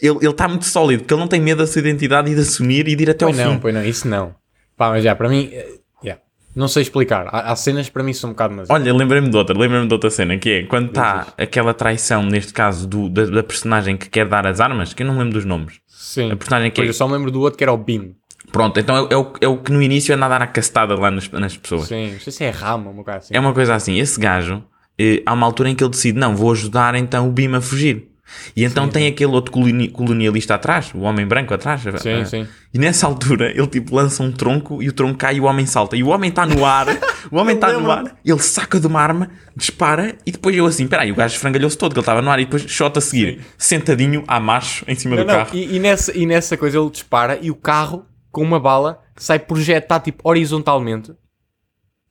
ele 0.00 0.16
ele 0.22 0.28
está 0.30 0.46
muito 0.46 0.64
sólido, 0.64 1.00
porque 1.02 1.12
ele 1.12 1.20
não 1.20 1.28
tem 1.28 1.40
medo 1.40 1.58
da 1.58 1.66
sua 1.66 1.80
identidade 1.80 2.30
e 2.30 2.34
de 2.34 2.40
assumir 2.42 2.86
e 2.88 2.94
de 2.94 3.02
ir 3.02 3.10
até 3.10 3.24
ao 3.24 3.32
Pois 3.32 3.44
não, 3.44 3.54
fim. 3.54 3.58
pois 3.58 3.74
não, 3.74 3.84
isso 3.84 4.06
não. 4.08 4.34
Pá, 4.76 4.90
mas 4.90 5.02
já, 5.02 5.14
para 5.14 5.28
mim, 5.28 5.48
eh, 5.52 5.74
yeah, 6.04 6.20
não 6.54 6.68
sei 6.68 6.82
explicar. 6.82 7.26
Há, 7.28 7.52
há 7.52 7.56
cenas 7.56 7.88
para 7.90 8.02
mim 8.02 8.12
que 8.12 8.18
são 8.18 8.30
um 8.30 8.32
bocado 8.34 8.54
mas 8.54 8.68
Olha, 8.70 8.92
lembrei-me 8.94 9.28
de 9.30 9.36
outra, 9.36 9.56
lembrei-me 9.58 9.86
de 9.88 9.92
outra 9.94 10.10
cena, 10.10 10.36
que 10.38 10.50
é 10.50 10.62
quando 10.64 10.88
está 10.88 11.28
aquela 11.36 11.72
traição, 11.74 12.22
neste 12.22 12.52
caso, 12.54 12.86
do, 12.86 13.08
da, 13.08 13.24
da 13.26 13.42
personagem 13.42 13.96
que 13.96 14.08
quer 14.08 14.26
dar 14.28 14.46
as 14.46 14.60
armas, 14.60 14.92
que 14.94 15.02
eu 15.02 15.06
não 15.06 15.14
me 15.14 15.20
lembro 15.20 15.34
dos 15.34 15.44
nomes. 15.44 15.80
Sim. 15.86 16.30
A 16.30 16.36
personagem 16.36 16.70
que 16.70 16.76
Pois, 16.76 16.88
é 16.88 16.90
eu 16.90 16.94
só 16.94 17.06
me 17.06 17.14
lembro 17.14 17.30
do 17.30 17.40
outro 17.40 17.56
que 17.58 17.64
era 17.64 17.72
o 17.72 17.76
Beam. 17.78 18.14
Pronto, 18.56 18.80
então 18.80 18.96
é, 18.96 19.12
é 19.12 19.16
o, 19.16 19.32
é 19.42 19.48
o 19.48 19.58
que 19.58 19.70
no 19.70 19.82
início 19.82 20.14
anda 20.14 20.24
a 20.24 20.28
dar 20.30 20.42
a 20.42 20.46
castada 20.46 20.94
lá 20.94 21.10
nas, 21.10 21.28
nas 21.30 21.56
pessoas. 21.56 21.88
Sim, 21.88 22.12
não 22.12 22.20
sei 22.20 22.32
se 22.32 22.42
é 22.44 22.48
Rama, 22.48 22.90
um 22.90 22.94
bocado 22.94 23.18
assim. 23.18 23.36
É 23.36 23.38
uma 23.38 23.52
coisa 23.52 23.74
assim, 23.74 23.98
esse 23.98 24.18
gajo, 24.18 24.64
eh, 24.98 25.22
há 25.26 25.34
uma 25.34 25.44
altura 25.44 25.68
em 25.68 25.74
que 25.74 25.84
ele 25.84 25.90
decide, 25.90 26.18
não, 26.18 26.34
vou 26.34 26.52
ajudar 26.52 26.94
então 26.94 27.28
o 27.28 27.30
Bim 27.32 27.54
a 27.54 27.60
fugir. 27.60 28.08
E 28.56 28.64
então 28.64 28.88
tem 28.88 29.06
aquele 29.06 29.30
outro 29.30 29.52
coloni- 29.52 29.88
colonialista 29.88 30.54
atrás, 30.54 30.90
o 30.94 31.00
homem 31.00 31.26
branco 31.26 31.52
atrás. 31.54 31.82
Sim, 31.82 32.08
eh, 32.10 32.24
sim. 32.24 32.48
E 32.74 32.78
nessa 32.78 33.06
altura 33.06 33.50
ele 33.50 33.66
tipo 33.66 33.94
lança 33.94 34.22
um 34.22 34.32
tronco 34.32 34.82
e 34.82 34.88
o 34.88 34.92
tronco 34.92 35.18
cai 35.18 35.36
e 35.36 35.40
o 35.40 35.44
homem 35.44 35.64
salta. 35.66 35.94
E 35.96 36.02
o 36.02 36.08
homem 36.08 36.30
está 36.30 36.44
no 36.46 36.64
ar, 36.64 36.86
o 37.30 37.36
homem 37.36 37.54
está 37.54 37.72
no 37.72 37.90
ar, 37.90 38.16
ele 38.24 38.38
saca 38.40 38.80
de 38.80 38.86
uma 38.86 39.00
arma, 39.00 39.28
dispara 39.54 40.16
e 40.26 40.32
depois 40.32 40.56
eu 40.56 40.66
assim, 40.66 40.88
peraí, 40.88 41.12
o 41.12 41.14
gajo 41.14 41.34
esfrangalhou-se 41.34 41.78
todo, 41.78 41.92
que 41.92 41.98
ele 41.98 42.02
estava 42.02 42.20
no 42.22 42.30
ar 42.30 42.40
e 42.40 42.46
depois 42.46 42.62
shot 42.62 42.98
a 42.98 43.00
seguir, 43.00 43.40
sentadinho 43.56 44.24
à 44.26 44.40
macho 44.40 44.84
em 44.88 44.94
cima 44.96 45.14
Não, 45.14 45.24
do 45.24 45.26
não, 45.28 45.34
carro. 45.34 45.50
E, 45.54 45.76
e 45.76 45.78
nessa, 45.78 46.16
e 46.16 46.26
nessa 46.26 46.56
coisa 46.56 46.78
ele 46.78 46.90
dispara 46.90 47.38
e 47.40 47.50
o 47.50 47.54
carro, 47.54 48.04
com 48.36 48.42
uma 48.42 48.60
bala, 48.60 49.02
sai 49.16 49.38
projetado 49.38 50.04
tipo 50.04 50.28
horizontalmente 50.28 51.14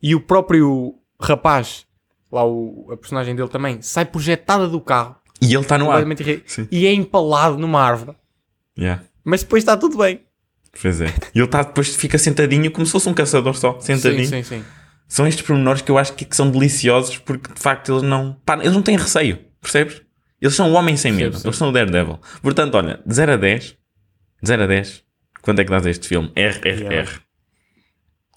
e 0.01 0.15
o 0.15 0.19
próprio 0.19 0.95
rapaz, 1.21 1.85
lá 2.31 2.43
o, 2.43 2.87
a 2.91 2.97
personagem 2.97 3.35
dele 3.35 3.47
também, 3.47 3.79
sai 3.83 4.05
projetada 4.05 4.67
do 4.67 4.81
carro 4.81 5.17
E 5.39 5.53
ele 5.53 5.61
está 5.61 5.77
no 5.77 5.91
ar. 5.91 6.03
e 6.71 6.87
é 6.87 6.91
empalado 6.91 7.59
numa 7.59 7.79
árvore. 7.79 8.17
Yeah. 8.75 9.03
Mas 9.23 9.43
depois 9.43 9.61
está 9.61 9.77
tudo 9.77 9.99
bem. 9.99 10.21
Pois 10.81 10.99
é. 10.99 11.13
E 11.35 11.37
ele 11.37 11.47
tá, 11.47 11.61
depois 11.61 11.95
fica 11.95 12.17
sentadinho 12.17 12.71
como 12.71 12.87
se 12.87 12.91
fosse 12.91 13.07
um 13.07 13.13
caçador 13.13 13.55
só, 13.55 13.79
sentadinho. 13.79 14.25
Sim, 14.25 14.41
sim, 14.41 14.57
sim. 14.61 14.65
São 15.07 15.27
estes 15.27 15.45
pormenores 15.45 15.83
que 15.83 15.91
eu 15.91 15.97
acho 15.99 16.13
que, 16.13 16.25
que 16.25 16.35
são 16.35 16.49
deliciosos 16.49 17.19
porque 17.19 17.53
de 17.53 17.59
facto 17.59 17.91
eles 17.91 18.01
não. 18.01 18.35
Pá, 18.43 18.55
eles 18.55 18.73
não 18.73 18.81
têm 18.81 18.97
receio, 18.97 19.37
percebes? 19.61 20.01
Eles 20.41 20.55
são 20.55 20.71
o 20.71 20.73
homem 20.73 20.97
sem 20.97 21.11
medo, 21.11 21.39
eles 21.43 21.55
são 21.55 21.69
o 21.69 21.71
Daredevil. 21.71 22.19
Portanto, 22.41 22.73
olha, 22.73 22.99
de 23.05 23.13
0 23.13 23.33
a 23.33 23.37
10, 23.37 23.63
de 24.41 24.47
0 24.47 24.63
a 24.63 24.67
10, 24.67 25.04
quanto 25.45 25.59
é 25.59 25.63
que 25.63 25.71
dás 25.71 25.85
a 25.85 25.89
este 25.89 26.07
filme? 26.07 26.31
RRR. 26.35 26.81
Yeah. 26.91 27.11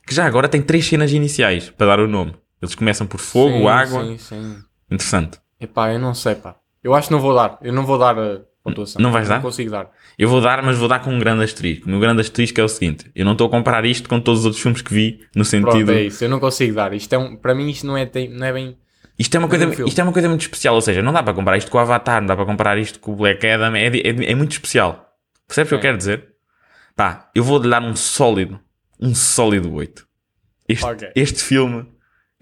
Que 0.06 0.14
já 0.14 0.24
agora 0.26 0.48
tem 0.48 0.62
três 0.62 0.86
cenas 0.86 1.12
iniciais 1.12 1.70
para 1.70 1.86
dar 1.88 2.00
o 2.00 2.06
nome. 2.08 2.34
Eles 2.62 2.74
começam 2.74 3.06
por 3.06 3.20
fogo, 3.20 3.58
Sim, 3.58 3.66
água. 3.66 4.04
Sim, 4.04 4.18
sim. 4.18 4.56
Interessante. 4.90 5.38
Epá, 5.60 5.92
eu 5.92 5.98
não 5.98 6.14
sei, 6.14 6.34
pá. 6.34 6.56
Eu 6.82 6.94
acho 6.94 7.08
que 7.08 7.12
não 7.14 7.20
vou 7.20 7.34
dar. 7.34 7.58
Eu 7.62 7.72
não 7.72 7.84
vou 7.84 7.98
dar 7.98 8.18
a 8.18 8.40
pontuação. 8.62 9.00
Não 9.02 9.12
vais 9.12 9.28
dar? 9.28 9.36
Não 9.36 9.42
consigo 9.42 9.70
dar. 9.70 9.90
Eu 10.18 10.28
vou 10.28 10.40
dar, 10.40 10.62
mas 10.62 10.78
vou 10.78 10.88
dar 10.88 11.00
com 11.00 11.10
um 11.10 11.18
grande 11.18 11.44
asterisco. 11.44 11.88
Meu 11.88 12.00
grande 12.00 12.20
asterisco 12.20 12.60
é 12.60 12.64
o 12.64 12.68
seguinte: 12.68 13.10
eu 13.14 13.24
não 13.24 13.32
estou 13.32 13.46
a 13.46 13.50
comparar 13.50 13.84
isto 13.84 14.08
com 14.08 14.20
todos 14.20 14.40
os 14.40 14.46
outros 14.46 14.62
filmes 14.62 14.82
que 14.82 14.92
vi, 14.92 15.20
no 15.34 15.44
sentido. 15.44 15.70
Pronto, 15.86 15.90
é 15.90 16.02
isso. 16.04 16.24
Eu 16.24 16.28
não 16.30 16.40
consigo 16.40 16.74
dar. 16.74 16.92
Isto 16.94 17.12
é 17.14 17.18
um, 17.18 17.36
para 17.36 17.54
mim 17.54 17.68
isto 17.68 17.86
não 17.86 17.96
é, 17.96 18.06
tem- 18.06 18.28
não 18.30 18.46
é 18.46 18.52
bem... 18.52 18.76
Isto 19.18 19.34
é, 19.34 19.38
uma 19.40 19.48
coisa, 19.48 19.66
um 19.66 19.86
isto 19.86 20.00
é 20.00 20.04
uma 20.04 20.12
coisa 20.12 20.28
muito 20.28 20.42
especial, 20.42 20.76
ou 20.76 20.80
seja, 20.80 21.02
não 21.02 21.12
dá 21.12 21.22
para 21.24 21.34
comparar 21.34 21.56
isto 21.58 21.70
com 21.72 21.76
o 21.76 21.80
Avatar, 21.80 22.20
não 22.20 22.28
dá 22.28 22.36
para 22.36 22.46
comparar 22.46 22.78
isto 22.78 23.00
com 23.00 23.12
o 23.12 23.16
Black 23.16 23.44
Adam, 23.48 23.74
é, 23.74 23.88
é, 23.88 24.30
é 24.30 24.34
muito 24.36 24.52
especial. 24.52 25.12
Percebes 25.48 25.68
o 25.68 25.70
que 25.70 25.74
eu 25.74 25.80
quero 25.80 25.98
dizer? 25.98 26.24
Pá, 26.98 27.30
eu 27.32 27.44
vou 27.44 27.60
dar 27.60 27.80
um 27.80 27.94
sólido, 27.94 28.58
um 29.00 29.14
sólido 29.14 29.72
8. 29.72 30.04
Este, 30.68 30.84
Ok. 30.84 31.08
este 31.14 31.44
filme 31.44 31.86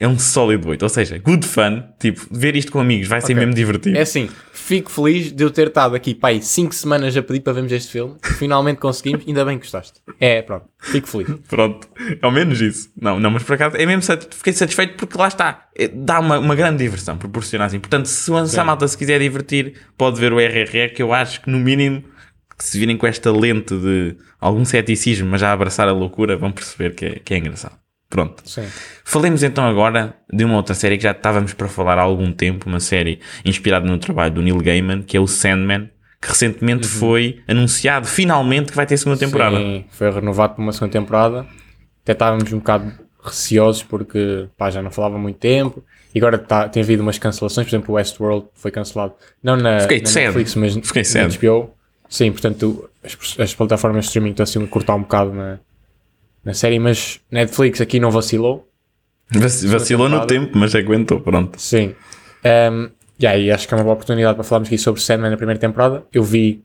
é 0.01 0.09
um 0.09 0.19
sólido 0.19 0.71
8, 0.71 0.83
ou 0.83 0.89
seja, 0.89 1.19
good 1.19 1.47
fun, 1.47 1.83
tipo, 2.01 2.27
ver 2.31 2.57
isto 2.57 2.73
com 2.73 2.81
amigos 2.81 3.07
vai 3.07 3.21
ser 3.21 3.35
Ok. 3.35 3.37
mesmo 3.37 3.53
divertido. 3.53 3.99
É 3.99 4.01
assim, 4.01 4.31
fico 4.55 4.91
feliz 4.91 5.31
de 5.31 5.45
eu 5.45 5.51
ter 5.51 5.67
estado 5.69 5.95
aqui, 5.95 6.15
pá, 6.15 6.29
aí 6.29 6.41
5 6.41 6.75
semanas 6.75 7.15
a 7.15 7.23
pedir 7.23 7.41
para 7.41 7.53
vermos 7.53 7.71
este 7.71 7.93
filme. 7.93 8.17
Finalmente 8.39 8.79
conseguimos, 8.79 9.29
ainda 9.29 9.45
bem 9.45 9.59
que 9.59 9.65
gostaste. 9.65 10.01
É, 10.19 10.41
pronto, 10.41 10.65
fico 10.81 11.07
feliz. 11.07 11.29
Pronto, 11.51 11.87
ao 12.23 12.31
menos 12.33 12.59
isso. 12.59 12.91
Não, 12.99 13.21
não, 13.21 13.31
mas 13.31 13.43
por 13.43 13.57
acaso 13.57 13.77
é 13.77 13.85
mesmo 13.85 14.01
fiquei 14.31 14.55
satisfeito 14.55 14.97
porque 14.97 15.19
lá 15.19 15.29
está, 15.29 15.69
É- 15.77 15.87
dá 15.89 16.19
uma, 16.19 16.39
uma 16.39 16.55
grande 16.55 16.79
diversão, 16.83 17.19
proporciona 17.19 17.67
assim. 17.67 17.79
Portanto, 17.79 18.07
se, 18.07 18.31
a 18.59 18.65
malta 18.65 18.89
se 18.89 18.97
quiser 18.97 19.21
divertir, 19.21 19.75
pode 19.99 20.19
ver 20.19 20.33
o 20.33 20.41
RRR, 20.41 20.95
que 20.95 21.03
eu 21.03 21.13
acho 21.13 21.43
que 21.43 21.51
no 21.51 21.59
mínimo, 21.59 22.03
que 22.57 22.65
se 22.65 22.79
virem 22.79 22.97
com 22.97 23.07
esta 23.07 23.31
lente 23.31 23.77
de 23.77 24.17
algum 24.41 24.65
ceticismo, 24.65 25.29
mas 25.31 25.41
já 25.41 25.53
abraçar 25.53 25.89
a 25.89 25.93
loucura, 25.93 26.37
vão 26.37 26.51
perceber 26.51 26.95
que 26.95 27.05
é, 27.05 27.11
que 27.19 27.35
é 27.35 27.39
engraçado. 27.39 27.77
Pronto. 28.09 28.43
Sim. 28.49 28.65
Falemos 29.05 29.43
então 29.43 29.67
agora 29.67 30.15
de 30.33 30.45
uma 30.45 30.57
outra 30.57 30.75
série 30.75 30.97
que 30.97 31.03
já 31.03 31.11
estávamos 31.11 31.53
para 31.55 31.69
falar 31.69 31.99
há 31.99 32.03
algum 32.03 32.33
tempo, 32.33 32.69
uma 32.69 32.81
série 32.81 33.21
inspirada 33.45 33.87
no 33.87 33.99
trabalho 33.99 34.35
do 34.35 34.43
Neil 34.43 34.59
Gaiman, 34.59 35.03
que 35.03 35.17
é 35.17 35.21
o 35.21 35.27
Sandman, 35.27 35.91
que 36.21 36.29
recentemente 36.29 36.87
foi 36.87 37.41
anunciado 37.49 38.07
finalmente 38.07 38.71
que 38.71 38.77
vai 38.77 38.87
ter 38.87 38.97
segunda 38.97 39.19
temporada. 39.19 39.57
Sim, 39.57 39.85
foi 39.91 40.11
renovado 40.11 40.55
para 40.55 40.63
uma 40.63 40.73
segunda 40.73 40.93
temporada. 40.93 41.47
Até 42.03 42.13
estávamos 42.13 42.53
um 42.53 42.59
bocado 42.59 42.93
receosos 43.23 43.83
porque 43.83 44.49
pá, 44.57 44.71
já 44.71 44.81
não 44.81 44.91
falava 44.91 45.19
muito 45.19 45.39
tempo. 45.39 45.85
E 46.15 46.19
agora 46.19 46.39
tá, 46.39 46.69
tem 46.69 46.83
havido 46.83 47.03
umas 47.03 47.19
cancelações, 47.19 47.67
por 47.67 47.71
exemplo, 47.71 47.93
o 47.93 47.97
Westworld 47.97 48.47
foi 48.55 48.71
cancelado. 48.71 49.15
Não 49.43 49.57
na, 49.57 49.79
na. 49.79 49.87
Netflix, 49.87 50.55
mas 50.55 50.75
Fiquei 50.77 51.03
na. 51.03 51.29
HBO. 51.29 51.75
Sim, 52.09 52.33
portanto, 52.33 52.89
as, 53.03 53.17
as 53.41 53.55
plataformas 53.55 54.05
de 54.05 54.09
streaming 54.09 54.31
estão 54.31 54.45
assim 54.45 54.63
a 54.63 54.67
cortar 54.67 54.95
um 54.95 55.03
bocado 55.03 55.33
na, 55.33 55.59
na 56.45 56.55
série, 56.55 56.79
mas 56.79 57.21
Netflix 57.31 57.81
aqui 57.81 57.99
não 58.01 58.11
vacilou. 58.11 58.69
Vac- 59.31 59.65
Vacilou 59.67 60.09
no 60.09 60.27
tempo, 60.27 60.57
mas 60.57 60.75
aguentou, 60.75 61.21
pronto. 61.21 61.61
Sim. 61.61 61.95
Um, 62.73 62.91
e 63.19 63.27
aí 63.27 63.51
acho 63.51 63.67
que 63.67 63.75
é 63.75 63.77
uma 63.77 63.83
boa 63.85 63.95
oportunidade 63.95 64.35
para 64.35 64.45
falarmos 64.45 64.69
aqui 64.69 64.79
sobre 64.79 65.01
Sandman 65.01 65.31
na 65.31 65.37
primeira 65.37 65.59
temporada. 65.59 66.05
Eu 66.13 66.23
vi 66.23 66.63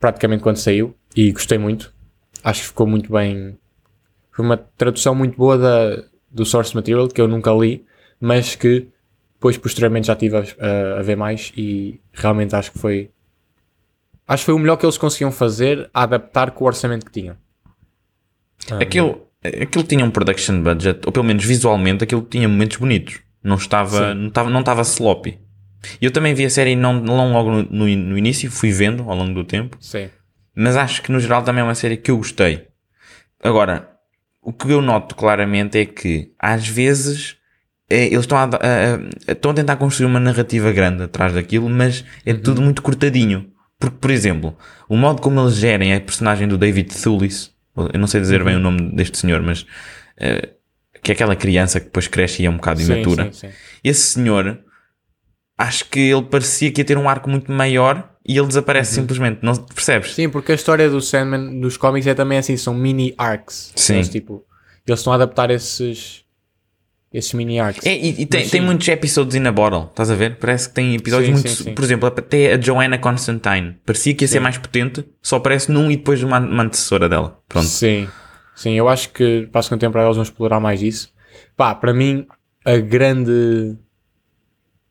praticamente 0.00 0.42
quando 0.42 0.56
saiu 0.56 0.94
e 1.14 1.32
gostei 1.32 1.58
muito. 1.58 1.92
Acho 2.42 2.62
que 2.62 2.66
ficou 2.68 2.86
muito 2.86 3.12
bem. 3.12 3.58
Foi 4.32 4.44
uma 4.44 4.56
tradução 4.56 5.14
muito 5.14 5.36
boa 5.36 5.58
da, 5.58 6.02
do 6.30 6.44
source 6.46 6.74
material 6.74 7.08
que 7.08 7.20
eu 7.20 7.26
nunca 7.28 7.50
li, 7.52 7.84
mas 8.20 8.54
que 8.54 8.88
depois 9.34 9.58
posteriormente 9.58 10.06
já 10.06 10.12
estive 10.14 10.36
a, 10.36 10.98
a 10.98 11.02
ver 11.02 11.16
mais 11.16 11.52
e 11.56 12.00
realmente 12.12 12.54
acho 12.54 12.72
que 12.72 12.78
foi. 12.78 13.10
Acho 14.28 14.42
que 14.42 14.46
foi 14.46 14.54
o 14.54 14.58
melhor 14.58 14.76
que 14.76 14.84
eles 14.84 14.98
conseguiam 14.98 15.30
fazer 15.30 15.88
a 15.94 16.02
adaptar 16.02 16.50
com 16.50 16.64
o 16.64 16.66
orçamento 16.66 17.06
que 17.06 17.12
tinham. 17.12 17.36
Aquilo, 18.80 19.26
aquilo 19.44 19.84
tinha 19.84 20.04
um 20.04 20.10
production 20.10 20.60
budget, 20.62 21.00
ou 21.06 21.12
pelo 21.12 21.24
menos 21.24 21.44
visualmente, 21.44 22.04
aquilo 22.04 22.22
tinha 22.22 22.48
momentos 22.48 22.76
bonitos. 22.78 23.20
Não 23.42 23.56
estava, 23.56 24.14
não 24.14 24.28
estava, 24.28 24.50
não 24.50 24.60
estava 24.60 24.82
sloppy. 24.82 25.38
E 26.00 26.04
eu 26.04 26.10
também 26.10 26.34
vi 26.34 26.44
a 26.44 26.50
série 26.50 26.74
não, 26.74 26.94
não 26.94 27.32
logo 27.32 27.50
no, 27.50 27.62
no, 27.62 27.86
no 27.96 28.18
início, 28.18 28.50
fui 28.50 28.72
vendo 28.72 29.08
ao 29.08 29.16
longo 29.16 29.34
do 29.34 29.44
tempo, 29.44 29.76
Sim. 29.80 30.08
mas 30.54 30.76
acho 30.76 31.00
que 31.02 31.12
no 31.12 31.20
geral 31.20 31.42
também 31.44 31.60
é 31.60 31.64
uma 31.64 31.74
série 31.76 31.96
que 31.96 32.10
eu 32.10 32.16
gostei. 32.16 32.66
Agora, 33.40 33.88
o 34.42 34.52
que 34.52 34.68
eu 34.72 34.82
noto 34.82 35.14
claramente 35.14 35.78
é 35.78 35.84
que 35.84 36.32
às 36.38 36.66
vezes 36.66 37.36
eh, 37.88 38.06
eles 38.06 38.20
estão 38.20 38.36
a, 38.38 38.44
a- 38.44 38.48
a- 39.28 39.32
estão 39.32 39.52
a 39.52 39.54
tentar 39.54 39.76
construir 39.76 40.06
uma 40.06 40.18
narrativa 40.18 40.72
grande 40.72 41.04
atrás 41.04 41.32
daquilo, 41.34 41.68
mas 41.68 42.04
é 42.24 42.34
tudo 42.34 42.60
muito 42.60 42.82
cortadinho. 42.82 43.52
Porque, 43.78 43.96
por 44.00 44.10
exemplo, 44.10 44.56
o 44.88 44.96
modo 44.96 45.20
como 45.20 45.40
eles 45.40 45.56
gerem 45.56 45.94
a 45.94 46.00
personagem 46.00 46.48
do 46.48 46.56
David 46.56 46.94
Thewlis, 46.94 47.52
eu 47.92 47.98
não 47.98 48.06
sei 48.06 48.20
dizer 48.20 48.42
bem 48.42 48.56
o 48.56 48.60
nome 48.60 48.94
deste 48.94 49.18
senhor, 49.18 49.42
mas 49.42 49.66
eh, 50.16 50.50
que 51.02 51.12
é 51.12 51.14
aquela 51.14 51.36
criança 51.36 51.78
que 51.78 51.86
depois 51.86 52.08
cresce 52.08 52.42
e 52.42 52.46
é 52.46 52.50
um 52.50 52.56
bocado 52.56 52.80
Sim, 52.80 52.92
imatura. 52.92 53.30
sim, 53.32 53.48
sim. 53.48 53.54
Esse 53.84 54.00
senhor, 54.00 54.58
acho 55.58 55.84
que 55.90 56.00
ele 56.00 56.22
parecia 56.22 56.72
que 56.72 56.80
ia 56.80 56.84
ter 56.84 56.96
um 56.96 57.08
arco 57.08 57.28
muito 57.28 57.52
maior 57.52 58.12
e 58.26 58.36
ele 58.36 58.46
desaparece 58.46 58.94
simplesmente. 58.94 59.40
Não 59.42 59.54
percebes? 59.54 60.14
Sim, 60.14 60.28
porque 60.28 60.52
a 60.52 60.54
história 60.54 60.88
do 60.90 61.00
Sandman 61.00 61.60
dos 61.60 61.76
cómics 61.76 62.06
é 62.06 62.14
também 62.14 62.38
assim, 62.38 62.56
são 62.56 62.74
mini 62.74 63.14
arcs. 63.16 63.72
Sim. 63.76 63.94
Eles, 63.96 64.08
tipo, 64.08 64.44
eles 64.86 65.00
estão 65.00 65.12
a 65.12 65.16
adaptar 65.16 65.50
esses, 65.50 66.24
esses 67.12 67.32
mini 67.34 67.58
arcs. 67.60 67.84
É, 67.86 67.96
e, 67.96 68.22
e 68.22 68.26
tem, 68.26 68.42
Mas 68.42 68.50
tem 68.50 68.60
muitos 68.60 68.86
episódios 68.88 69.34
in 69.34 69.46
a 69.46 69.52
bottle, 69.52 69.84
estás 69.90 70.10
a 70.10 70.14
ver? 70.14 70.36
Parece 70.38 70.68
que 70.68 70.74
tem 70.74 70.94
episódios 70.94 71.28
Sim, 71.28 71.32
muito. 71.34 71.48
sim, 71.48 71.64
sim. 71.64 71.74
Por 71.74 71.84
exemplo, 71.84 72.06
até 72.08 72.52
a 72.54 72.60
Joanna 72.60 72.98
Constantine 72.98 73.76
parecia 73.86 74.14
que 74.14 74.24
ia 74.24 74.28
ser 74.28 74.40
mais 74.40 74.58
potente, 74.58 75.04
só 75.22 75.36
aparece 75.36 75.70
num 75.72 75.90
e 75.90 75.96
depois 75.96 76.22
uma, 76.22 76.38
uma 76.38 76.62
antecessora 76.64 77.08
dela. 77.08 77.40
Pronto. 77.48 77.66
Sim, 77.66 78.08
sim, 78.54 78.72
eu 78.74 78.88
acho 78.88 79.10
que 79.10 79.48
para 79.50 79.60
a 79.60 79.62
segunda 79.62 79.80
temporada 79.80 80.08
eles 80.08 80.16
vão 80.16 80.22
explorar 80.24 80.60
mais 80.60 80.82
isso. 80.82 81.12
Pá, 81.56 81.74
para 81.74 81.94
mim, 81.94 82.26
a 82.64 82.76
grande. 82.76 83.76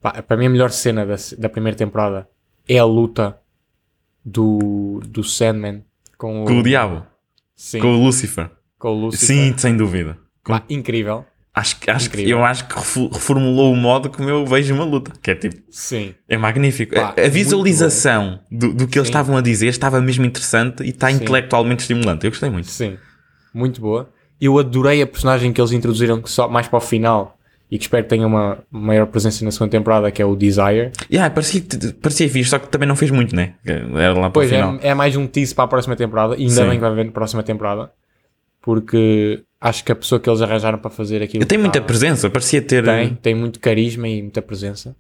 Pá, 0.01 0.21
para 0.21 0.37
mim 0.37 0.45
a 0.47 0.49
melhor 0.49 0.71
cena 0.71 1.05
da, 1.05 1.15
da 1.37 1.49
primeira 1.49 1.77
temporada 1.77 2.27
é 2.67 2.77
a 2.79 2.85
luta 2.85 3.37
do, 4.23 5.01
do 5.07 5.23
Sandman 5.23 5.83
com 6.17 6.43
o, 6.43 6.45
Com 6.45 6.59
o 6.59 6.63
diabo, 6.63 7.05
sim, 7.55 7.79
com 7.79 7.87
o 7.95 8.03
Lucifer. 8.03 8.49
com 8.79 8.89
o 8.89 8.99
Lucifer. 9.05 9.27
Sim, 9.27 9.57
sem 9.57 9.75
dúvida. 9.77 10.17
Pá, 10.43 10.63
incrível. 10.69 11.25
Acho, 11.55 11.79
que- 11.79 11.89
acho 11.89 12.09
que, 12.09 12.29
eu 12.29 12.43
acho 12.43 12.67
que 12.67 12.75
reformulou 13.13 13.71
o 13.71 13.75
modo 13.77 14.09
como 14.09 14.29
eu 14.29 14.45
vejo 14.45 14.73
uma 14.73 14.83
luta. 14.83 15.13
Que 15.21 15.31
é 15.31 15.35
tipo, 15.35 15.55
Sim. 15.71 16.13
é 16.27 16.35
magnífico. 16.37 16.93
Pá, 16.95 17.13
a, 17.17 17.29
visualização 17.29 18.39
do, 18.51 18.73
do 18.73 18.87
que 18.87 18.97
eles 18.99 19.07
Sim. 19.07 19.11
estavam 19.13 19.37
a 19.37 19.41
dizer 19.41 19.67
estava 19.67 20.01
mesmo 20.01 20.25
interessante 20.25 20.83
e 20.83 20.89
está 20.89 21.09
Sim. 21.09 21.15
intelectualmente 21.15 21.81
estimulante. 21.83 22.25
Eu 22.25 22.31
gostei 22.31 22.49
muito. 22.49 22.67
Sim, 22.67 22.97
muito 23.53 23.79
boa. 23.79 24.09
Eu 24.41 24.59
adorei 24.59 25.01
a 25.01 25.07
personagem 25.07 25.53
que 25.53 25.61
eles 25.61 25.71
introduziram 25.71 26.21
que 26.21 26.29
só 26.29 26.49
mais 26.49 26.67
para 26.67 26.75
o 26.77 26.81
final 26.81 27.37
e 27.71 27.77
que 27.77 27.85
espero 27.85 28.03
que 28.03 28.09
tenha 28.09 28.27
uma 28.27 28.59
maior 28.69 29.07
presença 29.07 29.43
na 29.45 29.49
segunda 29.49 29.71
temporada, 29.71 30.11
que 30.11 30.21
é 30.21 30.25
o 30.25 30.35
Desire. 30.35 30.91
Yeah, 31.09 31.33
parecia, 31.33 31.63
parecia 32.01 32.29
fixe, 32.29 32.49
só 32.49 32.59
que 32.59 32.67
também 32.67 32.87
não 32.87 32.97
fez 32.97 33.09
muito, 33.11 33.33
né? 33.33 33.53
Era 33.65 34.13
lá 34.13 34.21
para 34.23 34.31
Pois 34.31 34.51
o 34.51 34.53
final. 34.53 34.75
é, 34.81 34.89
é 34.89 34.93
mais 34.93 35.15
um 35.15 35.25
tease 35.25 35.55
para 35.55 35.63
a 35.63 35.67
próxima 35.69 35.95
temporada, 35.95 36.35
e 36.35 36.41
ainda 36.41 36.53
Sim. 36.53 36.63
bem 36.65 36.73
que 36.73 36.79
vai 36.81 36.91
haver 36.91 37.05
na 37.05 37.11
próxima 37.11 37.41
temporada, 37.43 37.91
porque 38.61 39.43
acho 39.67 39.83
que 39.83 39.91
a 39.91 39.95
pessoa 39.95 40.19
que 40.21 40.29
eles 40.29 40.41
arranjaram 40.41 40.77
para 40.77 40.91
fazer 40.91 41.21
aquilo 41.21 41.43
Eu 41.43 41.47
tenho 41.47 41.61
muita 41.61 41.79
tá- 41.81 41.85
presença, 41.85 42.29
parecia 42.29 42.61
ter. 42.61 42.83
tem, 42.83 43.15
tem 43.15 43.35
muito 43.35 43.59
carisma 43.59 44.07
e 44.07 44.21
muita 44.21 44.41
presença. 44.41 44.95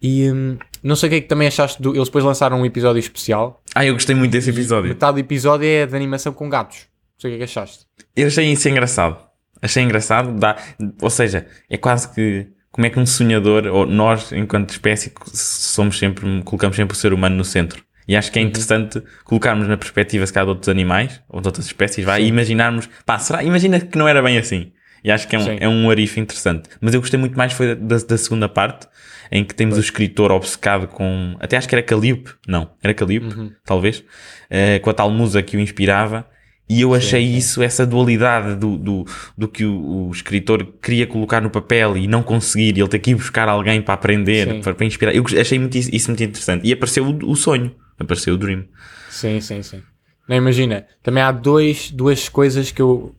E 0.00 0.30
hum, 0.30 0.58
não 0.82 0.94
sei 0.96 1.06
o 1.06 1.10
que 1.10 1.16
é 1.16 1.20
que 1.22 1.28
também 1.28 1.48
achaste 1.48 1.80
do. 1.80 1.94
Eles 1.94 2.08
depois 2.08 2.24
lançaram 2.24 2.60
um 2.60 2.66
episódio 2.66 3.00
especial. 3.00 3.62
Ah, 3.74 3.86
eu 3.86 3.94
gostei 3.94 4.14
muito 4.14 4.32
desse 4.32 4.50
episódio. 4.50 4.88
Metade 4.90 5.14
do 5.14 5.20
episódio 5.20 5.66
é 5.66 5.86
de 5.86 5.96
animação 5.96 6.32
com 6.32 6.48
gatos. 6.50 6.80
Não 7.14 7.20
sei 7.20 7.30
o 7.30 7.32
que 7.32 7.34
é 7.36 7.38
que 7.38 7.44
achaste. 7.44 7.86
Eu 8.14 8.26
achei 8.26 8.52
isso 8.52 8.68
engraçado. 8.68 9.16
Achei 9.62 9.82
engraçado, 9.82 10.38
dá, 10.38 10.56
ou 11.00 11.08
seja, 11.08 11.46
é 11.70 11.78
quase 11.78 12.12
que 12.12 12.48
como 12.70 12.86
é 12.86 12.90
que 12.90 12.98
um 13.00 13.06
sonhador, 13.06 13.66
ou 13.66 13.86
nós, 13.86 14.30
enquanto 14.32 14.70
espécie, 14.70 15.10
somos 15.32 15.96
sempre, 15.98 16.42
colocamos 16.42 16.76
sempre 16.76 16.94
o 16.94 16.98
ser 16.98 17.14
humano 17.14 17.36
no 17.36 17.44
centro. 17.44 17.82
E 18.06 18.14
acho 18.16 18.30
que 18.30 18.38
é 18.38 18.42
Uhum. 18.42 18.48
interessante 18.48 19.02
colocarmos 19.24 19.66
na 19.66 19.76
perspectiva, 19.76 20.26
se 20.26 20.32
calhar, 20.32 20.46
de 20.46 20.50
outros 20.50 20.68
animais, 20.68 21.20
ou 21.28 21.40
de 21.40 21.48
outras 21.48 21.66
espécies, 21.66 22.04
vai, 22.04 22.22
e 22.22 22.26
imaginarmos, 22.26 22.88
pá, 23.06 23.18
será, 23.18 23.42
imagina 23.42 23.80
que 23.80 23.96
não 23.96 24.06
era 24.06 24.20
bem 24.22 24.36
assim. 24.38 24.72
E 25.02 25.10
acho 25.10 25.28
que 25.28 25.36
é 25.36 25.38
um, 25.38 25.44
Sim. 25.44 25.56
é 25.60 25.68
um 25.68 25.90
arife 25.90 26.18
interessante. 26.20 26.68
Mas 26.80 26.94
eu 26.94 27.00
gostei 27.00 27.18
muito 27.20 27.36
mais 27.36 27.52
foi 27.52 27.74
da, 27.74 27.96
da 27.98 28.16
segunda 28.18 28.48
parte, 28.48 28.86
em 29.32 29.42
que 29.44 29.54
temos 29.54 29.76
o 29.76 29.80
escritor 29.80 30.30
obcecado 30.32 30.86
com, 30.86 31.34
até 31.40 31.56
acho 31.56 31.68
que 31.68 31.74
era 31.74 31.82
Calliope, 31.82 32.30
não, 32.46 32.70
era 32.82 32.92
Calliope, 32.94 33.26
Uhum. 33.26 33.50
talvez, 33.64 34.04
eh, 34.50 34.78
com 34.78 34.90
a 34.90 34.94
tal 34.94 35.10
musa 35.10 35.42
que 35.42 35.56
o 35.56 35.60
inspirava, 35.60 36.26
e 36.68 36.80
eu 36.80 36.94
achei 36.94 37.22
isso, 37.22 37.62
essa 37.62 37.84
dualidade 37.86 38.54
do, 38.56 38.78
do, 38.78 39.04
do 39.36 39.46
que 39.48 39.64
o, 39.66 40.08
o 40.08 40.10
escritor 40.10 40.64
queria 40.82 41.06
colocar 41.06 41.40
no 41.42 41.50
papel 41.50 41.96
e 41.98 42.06
não 42.06 42.22
conseguir, 42.22 42.76
e 42.76 42.80
ele 42.80 42.88
ter 42.88 42.98
que 42.98 43.10
ir 43.10 43.14
buscar 43.14 43.48
alguém 43.48 43.82
para 43.82 43.92
aprender, 43.94 44.48
Sim. 44.48 44.60
para, 44.62 44.74
para 44.74 44.86
inspirar. 44.86 45.14
Eu 45.14 45.24
achei 45.38 45.58
muito 45.58 45.76
isso, 45.76 45.90
isso 45.92 46.10
muito 46.10 46.22
interessante. 46.24 46.66
E 46.66 46.72
apareceu 46.72 47.04
o, 47.04 47.30
o 47.30 47.36
sonho, 47.36 47.74
apareceu 47.98 48.34
o 48.34 48.38
Dream. 48.38 48.64
Sim, 49.10 49.40
sim, 49.40 49.62
sim. 49.62 49.82
Não, 50.28 50.36
imagina, 50.36 50.86
também 51.02 51.22
há 51.22 51.30
dois, 51.30 51.90
duas 51.90 52.28
coisas 52.28 52.70
que 52.70 52.80
eu 52.80 53.14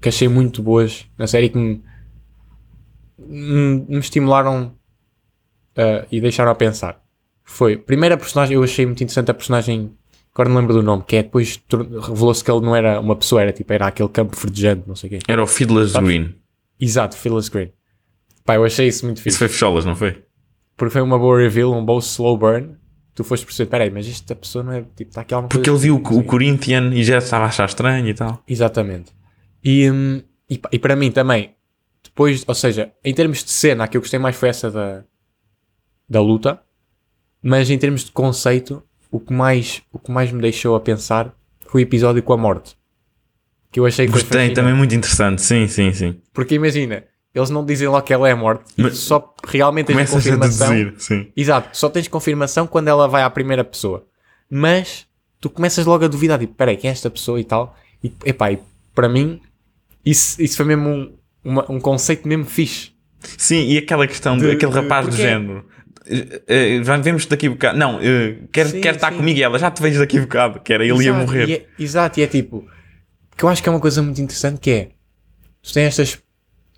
que 0.00 0.08
achei 0.08 0.26
muito 0.28 0.62
boas 0.62 1.06
na 1.16 1.26
série 1.28 1.48
que 1.48 1.56
me, 1.56 1.80
me, 3.18 3.84
me 3.88 3.98
estimularam 3.98 4.74
ah, 5.76 6.06
e 6.10 6.20
deixaram 6.20 6.50
a 6.50 6.54
pensar. 6.54 7.00
Foi, 7.44 7.76
primeira 7.76 8.16
personagem, 8.16 8.54
eu 8.56 8.62
achei 8.62 8.84
muito 8.84 9.02
interessante 9.02 9.30
a 9.30 9.34
personagem, 9.34 9.92
agora 10.34 10.48
não 10.48 10.56
lembro 10.56 10.74
do 10.74 10.82
nome, 10.82 11.04
que 11.06 11.16
é 11.16 11.22
depois 11.22 11.60
revelou-se 11.70 12.42
que 12.42 12.50
ele 12.50 12.60
não 12.60 12.74
era 12.74 13.00
uma 13.00 13.16
pessoa, 13.16 13.42
era 13.42 13.52
tipo, 13.52 13.72
era 13.72 13.86
aquele 13.86 14.08
campo 14.08 14.36
verdejante, 14.36 14.84
não 14.86 14.96
sei 14.96 15.08
o 15.08 15.10
quê. 15.12 15.18
Era 15.28 15.42
o 15.42 15.46
Fiddler's 15.46 15.92
Sabes? 15.92 16.08
Green. 16.08 16.34
Exato, 16.80 17.16
Phyllis 17.16 17.48
Green. 17.48 17.72
Pá, 18.44 18.56
eu 18.56 18.64
achei 18.64 18.88
isso 18.88 19.04
muito 19.04 19.18
Isso 19.18 19.24
fixe. 19.24 19.38
foi 19.38 19.48
fecholas, 19.48 19.84
não 19.84 19.94
foi? 19.94 20.24
Porque 20.76 20.92
foi 20.92 21.02
uma 21.02 21.18
boa 21.18 21.38
reveal, 21.38 21.72
um 21.72 21.84
bom 21.84 21.98
slow 21.98 22.36
burn. 22.36 22.76
Tu 23.14 23.22
foste 23.24 23.44
perceber, 23.44 23.70
peraí, 23.70 23.90
mas 23.90 24.08
esta 24.08 24.34
pessoa 24.34 24.64
não 24.64 24.72
é, 24.72 24.82
tipo, 24.96 25.10
está 25.10 25.20
aqui 25.20 25.34
alguma 25.34 25.48
Porque 25.48 25.68
coisa 25.68 25.86
ele 25.86 25.94
viu 25.94 26.02
o, 26.02 26.18
o 26.18 26.24
Corinthian 26.24 26.90
e 26.94 27.04
já 27.04 27.18
estava 27.18 27.44
a 27.44 27.48
achar 27.48 27.66
estranho 27.66 28.08
e 28.08 28.14
tal. 28.14 28.42
Exatamente. 28.48 29.12
E, 29.62 29.90
hum, 29.90 30.22
e, 30.48 30.60
e 30.72 30.78
para 30.78 30.96
mim 30.96 31.10
também, 31.10 31.54
depois, 32.02 32.44
ou 32.46 32.54
seja, 32.54 32.90
em 33.04 33.12
termos 33.12 33.44
de 33.44 33.50
cena, 33.50 33.84
a 33.84 33.88
que 33.88 33.96
eu 33.96 34.00
gostei 34.00 34.18
mais 34.18 34.34
foi 34.34 34.48
essa 34.48 34.70
da, 34.70 35.04
da 36.08 36.20
luta, 36.22 36.60
mas 37.42 37.68
em 37.70 37.78
termos 37.78 38.04
de 38.04 38.12
conceito, 38.12 38.82
o 39.10 39.20
que 39.20 39.32
mais, 39.32 39.82
o 39.92 39.98
que 39.98 40.10
mais 40.10 40.32
me 40.32 40.40
deixou 40.40 40.74
a 40.74 40.80
pensar 40.80 41.34
foi 41.66 41.82
o 41.82 41.84
episódio 41.84 42.22
com 42.22 42.32
a 42.32 42.36
morte. 42.36 42.76
Que 43.70 43.80
eu 43.80 43.86
achei 43.86 44.06
que 44.06 44.12
Gostei, 44.12 44.52
também 44.52 44.74
muito 44.74 44.94
interessante. 44.94 45.40
Sim, 45.40 45.66
sim, 45.66 45.92
sim. 45.92 46.20
Porque 46.32 46.54
imagina, 46.54 47.04
eles 47.34 47.50
não 47.50 47.64
dizem 47.64 47.88
logo 47.88 48.02
que 48.02 48.12
ela 48.12 48.28
é 48.28 48.34
morte, 48.34 48.64
Mas- 48.76 48.98
só 48.98 49.34
realmente 49.46 49.86
tens 49.86 49.94
Começas 49.94 50.14
a 50.14 50.18
confirmação. 50.18 50.68
deduzir, 50.74 50.94
sim. 51.00 51.32
Exato, 51.36 51.76
só 51.76 51.88
tens 51.88 52.08
confirmação 52.08 52.66
quando 52.66 52.88
ela 52.88 53.08
vai 53.08 53.22
à 53.22 53.30
primeira 53.30 53.64
pessoa. 53.64 54.06
Mas 54.50 55.06
tu 55.40 55.48
começas 55.50 55.86
logo 55.86 56.04
a 56.04 56.08
duvidar, 56.08 56.38
tipo, 56.38 56.54
peraí, 56.54 56.76
quem 56.76 56.88
é 56.88 56.92
esta 56.92 57.08
pessoa 57.10 57.40
e 57.40 57.44
tal? 57.44 57.76
E, 58.04 58.12
epá, 58.24 58.52
e 58.52 58.58
para 58.94 59.08
mim, 59.08 59.40
isso, 60.04 60.40
isso 60.42 60.56
foi 60.56 60.66
mesmo 60.66 60.88
um, 60.88 61.12
uma- 61.44 61.70
um 61.72 61.80
conceito 61.80 62.28
mesmo 62.28 62.44
fixe. 62.44 62.90
Sim, 63.38 63.66
e 63.68 63.78
aquela 63.78 64.06
questão 64.06 64.36
De- 64.36 64.48
daquele 64.48 64.72
rapaz 64.72 65.06
do 65.06 65.16
género. 65.16 65.64
eh, 66.06 66.42
eh, 66.48 66.84
Já 66.84 66.96
vemos 66.96 67.24
daqui 67.26 67.46
a 67.46 67.50
bocado. 67.50 67.78
Não, 67.78 67.98
eh, 68.02 68.36
quer, 68.52 68.66
Sim, 68.66 68.80
quer 68.80 68.96
estar 68.96 69.10
sim. 69.12 69.18
comigo 69.18 69.38
e 69.38 69.42
ela 69.42 69.58
já 69.58 69.70
te 69.70 69.80
vejo 69.80 70.00
daqui 70.00 70.18
a 70.18 70.20
bocado. 70.22 70.60
Que 70.60 70.72
era 70.72 70.84
ele 70.84 71.04
ia 71.04 71.12
morrer. 71.14 71.48
E 71.48 71.52
é, 71.54 71.66
exato, 71.78 72.18
e 72.18 72.22
é 72.24 72.26
tipo, 72.26 72.66
que 73.36 73.44
eu 73.44 73.48
acho 73.48 73.62
que 73.62 73.68
é 73.68 73.72
uma 73.72 73.80
coisa 73.80 74.02
muito 74.02 74.20
interessante 74.20 74.58
que 74.60 74.70
é, 74.70 74.88
tu 75.62 75.72
tens 75.72 75.86
estas 75.86 76.20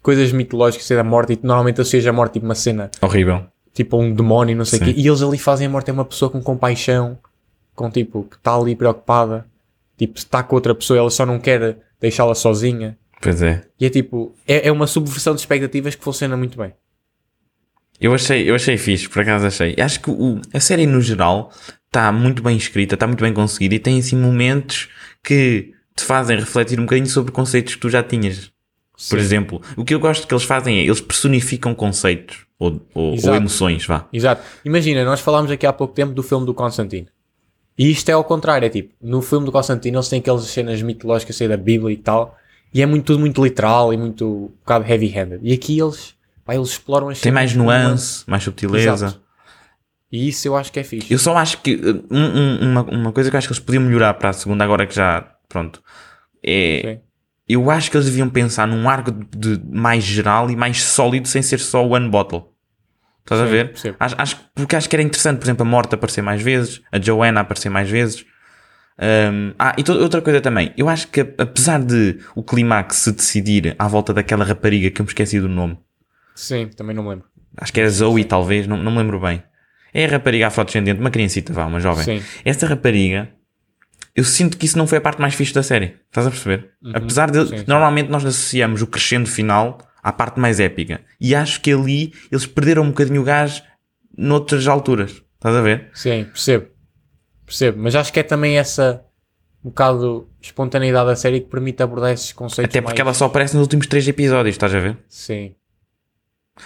coisas 0.04 0.30
mitológicas 0.30 0.86
da 0.88 1.02
morte 1.02 1.32
e 1.32 1.38
normalmente 1.42 1.80
associas 1.80 2.06
a 2.06 2.12
morte 2.12 2.34
tipo 2.34 2.44
uma 2.46 2.54
cena, 2.54 2.90
Horrível. 3.00 3.46
tipo 3.72 3.96
um 4.00 4.12
demónio, 4.14 4.54
não 4.56 4.64
sei 4.64 4.78
o 4.78 4.84
quê, 4.84 4.94
e 4.96 5.08
eles 5.08 5.22
ali 5.22 5.38
fazem 5.38 5.66
a 5.66 5.70
morte 5.70 5.90
é 5.90 5.92
uma 5.92 6.04
pessoa 6.04 6.30
com 6.30 6.40
compaixão, 6.40 7.18
com 7.74 7.90
tipo, 7.90 8.22
que 8.30 8.36
está 8.36 8.54
ali 8.54 8.76
preocupada, 8.76 9.46
tipo, 9.98 10.16
está 10.18 10.42
com 10.42 10.54
outra 10.54 10.74
pessoa, 10.74 10.98
ela 10.98 11.10
só 11.10 11.24
não 11.26 11.38
quer 11.40 11.78
deixá-la 12.00 12.34
sozinha. 12.34 12.96
Pois 13.20 13.40
é. 13.42 13.62
E 13.80 13.86
é 13.86 13.90
tipo, 13.90 14.34
é, 14.46 14.68
é 14.68 14.70
uma 14.72 14.86
subversão 14.86 15.34
de 15.34 15.40
expectativas 15.40 15.94
que 15.94 16.04
funciona 16.04 16.36
muito 16.36 16.58
bem. 16.58 16.72
Eu 18.00 18.12
achei, 18.12 18.48
eu 18.48 18.54
achei 18.54 18.76
fixe, 18.76 19.08
por 19.08 19.22
acaso 19.22 19.46
achei. 19.46 19.74
Acho 19.80 20.00
que 20.00 20.10
o- 20.10 20.40
a 20.52 20.60
série 20.60 20.86
no 20.86 21.00
geral 21.00 21.50
está 21.86 22.10
muito 22.12 22.42
bem 22.42 22.56
escrita, 22.56 22.94
está 22.94 23.06
muito 23.06 23.22
bem 23.22 23.32
conseguida 23.32 23.74
e 23.76 23.78
tem 23.78 23.98
assim 23.98 24.16
momentos 24.16 24.88
que 25.22 25.72
te 25.96 26.04
fazem 26.04 26.36
refletir 26.38 26.78
um 26.78 26.82
bocadinho 26.82 27.06
sobre 27.08 27.32
conceitos 27.32 27.74
que 27.76 27.80
tu 27.80 27.88
já 27.88 28.02
tinhas. 28.02 28.50
Por 28.96 29.18
Sim. 29.18 29.24
exemplo, 29.24 29.60
o 29.76 29.84
que 29.84 29.92
eu 29.92 29.98
gosto 29.98 30.26
que 30.26 30.32
eles 30.32 30.44
fazem 30.44 30.78
é 30.78 30.82
eles 30.84 31.00
personificam 31.00 31.74
conceitos 31.74 32.46
ou, 32.58 32.80
ou- 32.94 33.16
ou 33.26 33.34
emoções, 33.34 33.84
vá. 33.84 34.06
Exato. 34.12 34.42
Imagina, 34.64 35.04
nós 35.04 35.20
falámos 35.20 35.50
aqui 35.50 35.66
há 35.66 35.72
pouco 35.72 35.92
tempo 35.94 36.12
do 36.12 36.22
filme 36.22 36.46
do 36.46 36.54
Constantino. 36.54 37.08
E 37.76 37.90
isto 37.90 38.08
é 38.08 38.12
ao 38.12 38.22
contrário, 38.22 38.64
é 38.66 38.68
tipo, 38.68 38.94
no 39.02 39.20
filme 39.20 39.44
do 39.46 39.50
Constantino 39.50 39.96
eles 39.96 40.08
têm 40.08 40.20
aquelas 40.20 40.44
cenas 40.44 40.80
mitológicas 40.80 41.40
aí 41.42 41.48
da 41.48 41.56
Bíblia 41.56 41.92
e 41.92 41.96
tal, 41.96 42.38
e 42.72 42.80
é 42.82 42.86
muito, 42.86 43.06
tudo 43.06 43.18
muito 43.18 43.42
literal 43.42 43.92
e 43.92 43.96
muito 43.96 44.24
um 44.26 44.46
bocado 44.60 44.84
heavy-handed. 44.88 45.40
E 45.42 45.52
aqui 45.52 45.76
eles, 45.80 46.14
pá, 46.44 46.54
eles 46.54 46.68
exploram 46.68 47.08
as 47.08 47.20
Tem 47.20 47.32
mais 47.32 47.52
uma- 47.54 47.64
nuance, 47.64 48.22
mais 48.28 48.44
subtileza. 48.44 48.90
Exato. 49.06 49.20
E 50.12 50.28
isso 50.28 50.46
eu 50.46 50.54
acho 50.54 50.70
que 50.70 50.78
é 50.78 50.84
fixe. 50.84 51.12
Eu 51.12 51.18
só 51.18 51.36
acho 51.36 51.60
que 51.60 51.74
uh, 51.74 52.04
um- 52.08 52.38
um- 52.38 52.70
uma, 52.70 52.82
uma 52.82 53.12
coisa 53.12 53.28
que 53.28 53.34
eu 53.34 53.38
acho 53.38 53.48
que 53.48 53.52
eles 53.54 53.64
podiam 53.64 53.82
melhorar 53.82 54.14
para 54.14 54.28
a 54.28 54.32
segunda, 54.32 54.62
agora 54.62 54.86
que 54.86 54.94
já, 54.94 55.28
pronto, 55.48 55.82
é. 56.40 56.80
Sim. 56.94 57.00
Eu 57.48 57.70
acho 57.70 57.90
que 57.90 57.96
eles 57.96 58.06
deviam 58.06 58.28
pensar 58.28 58.66
num 58.66 58.88
arco 58.88 59.10
de, 59.12 59.56
de 59.58 59.76
mais 59.76 60.02
geral 60.02 60.50
e 60.50 60.56
mais 60.56 60.82
sólido 60.82 61.28
sem 61.28 61.42
ser 61.42 61.58
só 61.60 61.86
one 61.86 62.08
bottle. 62.08 62.44
Estás 63.20 63.40
a 63.40 63.44
Sim, 63.44 63.50
ver? 63.50 63.68
percebo. 63.68 63.96
Acho, 64.00 64.14
acho, 64.18 64.40
porque 64.54 64.76
acho 64.76 64.88
que 64.88 64.96
era 64.96 65.02
interessante, 65.02 65.38
por 65.38 65.44
exemplo, 65.44 65.62
a 65.62 65.68
Morta 65.68 65.96
aparecer 65.96 66.22
mais 66.22 66.42
vezes, 66.42 66.80
a 66.92 67.00
Joanna 67.00 67.40
aparecer 67.40 67.70
mais 67.70 67.88
vezes. 67.88 68.24
Um, 68.98 69.52
ah, 69.58 69.74
e 69.76 69.90
outra 69.90 70.22
coisa 70.22 70.40
também, 70.40 70.72
eu 70.76 70.88
acho 70.88 71.08
que 71.08 71.20
apesar 71.20 71.82
de 71.82 72.20
o 72.36 72.42
clímax 72.44 72.96
se 72.96 73.12
decidir 73.12 73.74
à 73.78 73.88
volta 73.88 74.14
daquela 74.14 74.44
rapariga 74.44 74.88
que 74.90 75.00
eu 75.00 75.04
me 75.04 75.10
esqueci 75.10 75.40
do 75.40 75.48
nome, 75.48 75.76
Sim, 76.34 76.68
também 76.76 76.94
não 76.94 77.02
me 77.02 77.08
lembro. 77.10 77.24
acho 77.56 77.72
que 77.72 77.80
era 77.80 77.90
Zoe 77.90 78.24
talvez, 78.24 78.66
não, 78.66 78.76
não 78.76 78.92
me 78.92 78.98
lembro 78.98 79.18
bem. 79.20 79.42
É 79.92 80.04
a 80.04 80.08
rapariga 80.08 80.46
afrodescendente, 80.48 81.00
uma 81.00 81.10
criancita, 81.10 81.52
vá, 81.52 81.66
uma 81.66 81.80
jovem. 81.80 82.04
Sim. 82.20 82.26
Essa 82.44 82.66
rapariga, 82.66 83.30
eu 84.14 84.24
sinto 84.24 84.56
que 84.56 84.66
isso 84.66 84.78
não 84.78 84.86
foi 84.86 84.98
a 84.98 85.00
parte 85.00 85.20
mais 85.20 85.34
fixe 85.34 85.52
da 85.52 85.62
série. 85.62 85.96
Estás 86.06 86.26
a 86.26 86.30
perceber? 86.30 86.70
Apesar 86.92 87.30
de, 87.30 87.38
Uhum. 87.38 87.46
Sim, 87.46 87.58
sim. 87.58 87.64
normalmente 87.66 88.10
nós 88.10 88.24
associamos 88.24 88.80
o 88.82 88.86
crescendo 88.86 89.28
final 89.28 89.78
à 90.02 90.12
parte 90.12 90.38
mais 90.38 90.60
épica. 90.60 91.00
E 91.20 91.34
acho 91.34 91.60
que 91.60 91.72
ali 91.72 92.12
eles 92.30 92.46
perderam 92.46 92.82
um 92.82 92.88
bocadinho 92.88 93.22
o 93.22 93.24
gás 93.24 93.62
noutras 94.16 94.68
alturas. 94.68 95.22
Estás 95.34 95.56
a 95.56 95.60
ver? 95.60 95.90
Sim, 95.94 96.24
percebo. 96.24 96.68
Percebo. 97.44 97.82
Mas 97.82 97.94
acho 97.94 98.12
que 98.12 98.20
é 98.20 98.22
também 98.22 98.58
essa 98.58 99.04
um 99.64 99.70
bocado 99.70 100.28
espontaneidade 100.40 101.06
da 101.06 101.16
série 101.16 101.40
que 101.40 101.48
permite 101.48 101.82
abordar 101.82 102.12
esses 102.12 102.32
conceitos 102.32 102.70
Até 102.70 102.82
porque 102.82 103.02
mais... 103.02 103.08
ela 103.08 103.14
só 103.14 103.24
aparece 103.26 103.54
nos 103.54 103.62
últimos 103.62 103.86
três 103.86 104.06
episódios, 104.06 104.54
estás 104.54 104.74
a 104.74 104.78
ver? 104.78 104.98
Sim. 105.08 105.54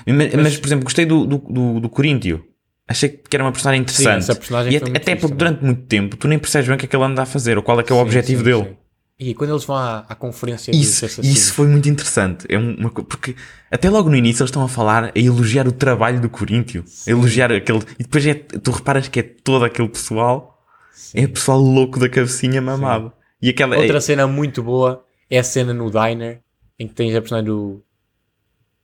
Mas, 0.07 0.35
mas, 0.35 0.57
por 0.59 0.67
exemplo, 0.67 0.85
gostei 0.85 1.07
do, 1.07 1.25
do, 1.25 1.39
do, 1.39 1.81
do 1.81 1.89
Coríntio. 1.89 2.45
Achei 2.89 3.11
que 3.11 3.37
era 3.37 3.45
uma 3.45 3.53
personagem 3.53 3.83
interessante. 3.83 4.25
sim, 4.25 4.31
essa 4.31 4.35
personagem 4.35 4.73
e 4.73 4.77
até, 4.79 4.91
até 4.91 5.15
porque 5.15 5.35
também. 5.35 5.37
durante 5.37 5.65
muito 5.65 5.83
tempo 5.83 6.17
tu 6.17 6.27
nem 6.27 6.39
percebes 6.39 6.67
bem 6.67 6.77
o 6.77 6.79
que 6.79 6.87
é 6.87 6.89
que 6.89 6.97
ele 6.97 7.05
anda 7.05 7.23
a 7.23 7.27
fazer 7.27 7.59
ou 7.59 7.63
qual 7.63 7.79
é 7.79 7.83
que 7.83 7.93
é 7.93 7.95
o 7.95 7.99
Sim, 7.99 8.05
objetivo 8.05 8.39
sim, 8.39 8.45
dele. 8.45 8.77
E 9.21 9.35
quando 9.35 9.51
eles 9.51 9.65
vão 9.65 9.77
à, 9.77 10.07
à 10.09 10.15
conferência 10.15 10.71
Isso, 10.71 11.05
isso 11.23 11.53
foi 11.53 11.67
muito 11.67 11.89
interessante. 11.89 12.47
É 12.49 12.57
uma, 12.57 12.89
porque 12.89 13.35
até 13.71 13.91
logo 13.91 14.09
no 14.09 14.17
início 14.17 14.43
eles 14.43 14.49
estão 14.49 14.63
a 14.63 14.69
falar, 14.69 15.07
a 15.07 15.19
elogiar 15.19 15.67
o 15.67 15.73
trabalho 15.73 16.21
do 16.21 16.31
Coríntio, 16.31 16.85
a 17.07 17.11
elogiar 17.11 17.53
aquele. 17.53 17.81
E 17.99 18.05
depois 18.05 18.25
é, 18.25 18.35
tu 18.35 18.71
reparas 18.71 19.09
que 19.09 19.19
é 19.19 19.23
todo 19.25 19.65
aquele 19.65 19.89
pessoal, 19.89 20.65
é 21.13 21.27
pessoal 21.27 21.59
louco 21.61 21.99
da 21.99 22.09
cabecinha 22.09 22.63
mamado. 22.63 23.13
E 23.43 23.51
aquela. 23.51 23.77
Outra 23.77 24.01
cena 24.01 24.27
muito 24.27 24.63
boa 24.63 25.05
é 25.29 25.39
a 25.39 25.45
cena 25.45 25.75
no 25.75 25.91
diner 25.91 26.41
em 26.79 26.87
que 26.87 26.95
tens 26.95 27.15
a 27.15 27.21
personagem 27.21 27.47
do 27.51 27.83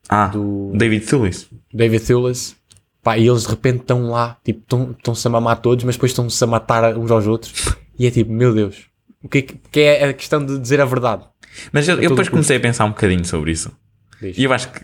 ah, 0.09 0.27
do- 0.27 0.73
David 0.75 1.07
Thewlis. 1.07 1.49
David 1.73 2.05
Thewlis. 2.05 2.57
Pá, 3.05 3.17
e 3.19 3.29
eles 3.29 3.43
de 3.43 3.49
repente 3.51 3.81
estão 3.83 4.11
lá, 4.11 4.37
tipo, 4.43 4.61
estão- 4.61 4.91
estão-se 4.99 5.27
a 5.27 5.31
mamar 5.31 5.59
todos, 5.61 5.85
mas 5.85 5.95
depois 5.95 6.11
estão-se 6.13 6.43
a 6.43 6.47
matar 6.47 6.97
uns 6.97 7.11
aos 7.11 7.27
outros. 7.27 7.53
E 7.99 8.07
é 8.07 8.11
tipo, 8.11 8.33
meu 8.33 8.53
Deus. 8.55 8.87
O 9.23 9.29
que 9.29 9.39
é, 9.39 9.43
que 9.43 9.81
é 9.81 10.05
a 10.09 10.13
questão 10.13 10.45
de 10.45 10.59
dizer 10.59 10.81
a 10.81 10.85
verdade? 10.85 11.23
Mas 11.73 11.87
eu, 11.87 11.95
eu 11.97 12.03
todo 12.03 12.09
depois 12.11 12.29
comecei 12.29 12.57
a 12.57 12.61
pensar 12.61 12.85
um 12.87 12.89
bocadinho 12.91 13.25
sobre 13.25 13.53
isso. 13.53 13.71
Diz. 14.21 14.37
E 14.37 14.43
eu 14.45 14.53
acho 14.53 14.71
que 14.73 14.81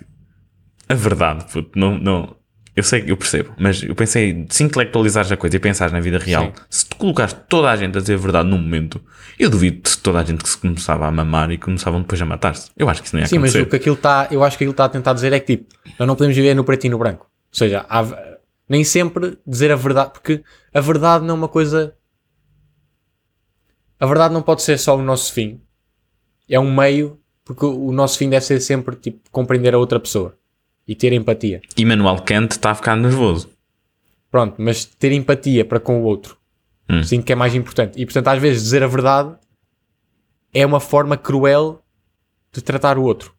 a 0.88 0.94
verdade, 0.94 1.44
puto, 1.52 1.78
não, 1.78 1.98
não, 1.98 2.36
eu 2.76 2.82
sei 2.82 3.00
que 3.02 3.10
eu 3.10 3.16
percebo, 3.16 3.52
mas 3.58 3.82
eu 3.82 3.94
pensei, 3.94 4.46
se 4.50 4.62
intelectualizares 4.64 5.30
a 5.32 5.36
coisa 5.36 5.56
e 5.56 5.58
pensares 5.58 5.92
na 5.92 6.00
vida 6.00 6.18
real, 6.18 6.46
Sim. 6.46 6.52
se 6.68 6.86
tu 6.88 6.96
colocares 6.96 7.34
toda 7.48 7.70
a 7.70 7.76
gente 7.76 7.96
a 7.96 8.00
dizer 8.00 8.14
a 8.14 8.18
verdade 8.18 8.48
num 8.48 8.58
momento, 8.58 9.00
eu 9.38 9.48
duvido 9.50 9.88
de 9.88 9.98
toda 9.98 10.20
a 10.20 10.24
gente 10.24 10.42
que 10.42 10.48
se 10.48 10.58
começava 10.58 11.06
a 11.06 11.10
mamar 11.10 11.50
e 11.50 11.58
começavam 11.58 12.00
depois 12.02 12.20
a 12.20 12.26
matar-se. 12.26 12.70
Eu 12.76 12.88
acho 12.88 13.00
que 13.02 13.06
isso 13.08 13.16
não 13.16 13.20
ia 13.22 13.26
Sim, 13.28 13.38
mas 13.38 13.50
acontecer. 13.50 13.66
o 13.66 13.70
que 13.70 13.76
aquilo 13.76 13.94
está, 13.96 14.28
eu 14.30 14.42
acho 14.44 14.56
que 14.58 14.64
aquilo 14.64 14.72
está 14.72 14.84
a 14.84 14.88
tentar 14.88 15.12
dizer 15.14 15.32
é 15.32 15.40
que 15.40 15.56
tipo, 15.56 15.74
nós 15.98 16.06
não 16.08 16.14
podemos 16.16 16.36
viver 16.36 16.54
no 16.54 16.64
preto 16.64 16.84
e 16.84 16.88
no 16.90 16.98
branco. 16.98 17.26
Ou 17.52 17.56
seja, 17.58 17.84
há- 17.88 18.38
nem 18.68 18.84
sempre 18.84 19.38
dizer 19.46 19.70
a 19.72 19.76
verdade, 19.76 20.12
porque 20.12 20.42
a 20.72 20.80
verdade 20.80 21.24
não 21.24 21.34
é 21.34 21.38
uma 21.38 21.48
coisa. 21.48 21.94
A 23.98 24.06
verdade 24.06 24.32
não 24.32 24.42
pode 24.42 24.62
ser 24.62 24.78
só 24.78 24.96
o 24.96 25.02
nosso 25.02 25.32
fim. 25.32 25.60
É 26.48 26.58
um 26.58 26.72
meio, 26.74 27.20
porque 27.44 27.64
o 27.64 27.86
o 27.88 27.92
nosso 27.92 28.16
fim 28.18 28.28
deve 28.30 28.44
ser 28.44 28.60
sempre 28.60 28.96
tipo 28.96 29.28
compreender 29.30 29.74
a 29.74 29.78
outra 29.78 30.00
pessoa 30.00 30.36
e 30.86 30.94
ter 30.94 31.12
empatia. 31.12 31.60
E 31.76 31.84
Manuel 31.84 32.22
Kant 32.22 32.52
está 32.52 32.70
a 32.70 32.74
ficar 32.74 32.96
nervoso. 32.96 33.50
Pronto, 34.30 34.54
mas 34.58 34.84
ter 34.84 35.12
empatia 35.12 35.64
para 35.64 35.80
com 35.80 36.00
o 36.00 36.04
outro. 36.04 36.36
Hum. 36.88 37.02
Sinto 37.02 37.24
que 37.24 37.32
é 37.32 37.36
mais 37.36 37.54
importante. 37.54 38.00
E 38.00 38.04
portanto, 38.06 38.28
às 38.28 38.40
vezes, 38.40 38.62
dizer 38.62 38.82
a 38.82 38.86
verdade 38.86 39.36
é 40.54 40.64
uma 40.64 40.80
forma 40.80 41.16
cruel 41.16 41.82
de 42.52 42.62
tratar 42.62 42.96
o 42.98 43.02
outro. 43.02 43.34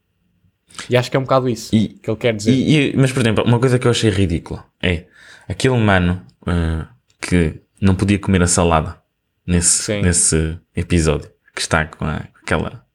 E 0.89 0.97
acho 0.97 1.09
que 1.11 1.17
é 1.17 1.19
um 1.19 1.23
bocado 1.23 1.47
isso 1.49 1.73
E- 1.75 1.89
que 2.01 2.09
ele 2.09 2.17
quer 2.17 2.35
dizer. 2.35 2.51
E- 2.51 2.91
e- 2.91 2.93
mas, 2.97 3.11
por 3.11 3.21
exemplo, 3.21 3.43
uma 3.45 3.59
coisa 3.59 3.77
que 3.79 3.85
eu 3.87 3.91
achei 3.91 4.09
ridícula 4.09 4.65
é 4.81 5.05
aquele 5.47 5.77
mano 5.77 6.21
eh, 6.47 6.85
que 7.21 7.61
não 7.79 7.95
podia 7.95 8.17
comer 8.19 8.41
a 8.41 8.47
salada 8.47 8.97
nesse, 9.45 9.83
Sim. 9.83 10.01
nesse 10.01 10.57
episódio, 10.75 11.29
que 11.55 11.61
está 11.61 11.85
com 11.85 12.05
a- 12.05 12.19
com 12.33 12.39
aquela 12.41 12.85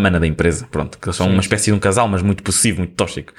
mana 0.00 0.20
da 0.20 0.26
empresa, 0.26 0.66
pronto, 0.70 0.98
que 0.98 1.12
são 1.12 1.26
Sim. 1.26 1.32
uma 1.32 1.40
espécie 1.40 1.66
de 1.66 1.72
um 1.72 1.78
casal, 1.78 2.08
mas 2.08 2.22
muito 2.22 2.42
possessivo, 2.42 2.78
muito 2.78 2.94
tóxico. 2.94 3.32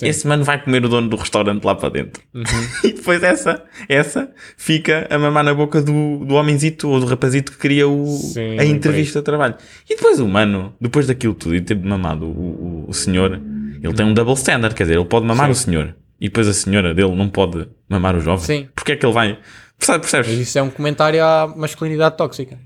Esse 0.00 0.26
mano 0.26 0.44
vai 0.44 0.62
comer 0.62 0.84
o 0.84 0.88
dono 0.88 1.08
do 1.08 1.16
restaurante 1.16 1.64
lá 1.64 1.74
para 1.74 1.90
dentro. 1.90 2.22
Uhum. 2.34 2.44
e 2.84 2.92
depois 2.92 3.22
essa, 3.22 3.62
essa 3.88 4.30
fica 4.56 5.06
a 5.10 5.18
mamar 5.18 5.44
na 5.44 5.54
boca 5.54 5.82
do, 5.82 6.24
do 6.24 6.34
homenzito 6.34 6.88
ou 6.88 7.00
do 7.00 7.06
rapazito 7.06 7.52
que 7.52 7.58
queria 7.58 7.88
o, 7.88 8.06
Sim, 8.06 8.58
a 8.58 8.64
entrevista 8.64 9.20
de 9.20 9.24
trabalho. 9.24 9.56
E 9.88 9.96
depois 9.96 10.20
o 10.20 10.26
mano, 10.26 10.74
depois 10.80 11.06
daquilo 11.06 11.34
tudo 11.34 11.54
e 11.54 11.60
ter 11.60 11.76
mamado 11.76 12.26
o, 12.26 12.28
o, 12.28 12.84
o 12.88 12.94
senhor, 12.94 13.40
ele 13.82 13.94
tem 13.94 14.06
um 14.06 14.14
double 14.14 14.34
standard, 14.34 14.74
quer 14.74 14.84
dizer, 14.84 14.96
ele 14.96 15.04
pode 15.04 15.26
mamar 15.26 15.46
Sim. 15.46 15.52
o 15.52 15.54
senhor 15.54 15.94
e 16.20 16.28
depois 16.28 16.46
a 16.46 16.52
senhora 16.52 16.94
dele 16.94 17.14
não 17.14 17.28
pode 17.28 17.66
mamar 17.88 18.14
o 18.14 18.20
jovem. 18.20 18.44
Sim. 18.44 18.68
Porque 18.74 18.92
é 18.92 18.96
que 18.96 19.06
ele 19.06 19.12
vai. 19.14 19.38
Percebes? 19.78 20.02
Mas 20.02 20.10
percebes? 20.10 20.48
isso 20.48 20.58
é 20.58 20.62
um 20.62 20.70
comentário 20.70 21.24
à 21.24 21.46
masculinidade 21.56 22.16
tóxica. 22.16 22.58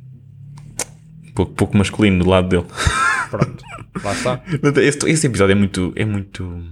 Pouco, 1.34 1.52
pouco 1.52 1.76
masculino 1.76 2.24
do 2.24 2.30
lado 2.30 2.48
dele. 2.48 2.64
Pronto, 3.38 3.64
lá 4.02 4.12
está. 4.12 4.42
Esse, 4.82 5.10
esse 5.10 5.26
episódio 5.26 5.52
é 5.52 5.54
muito. 5.56 5.92
É 5.96 6.04
muito. 6.04 6.62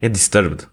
É 0.00 0.08
disturbed. 0.08 0.66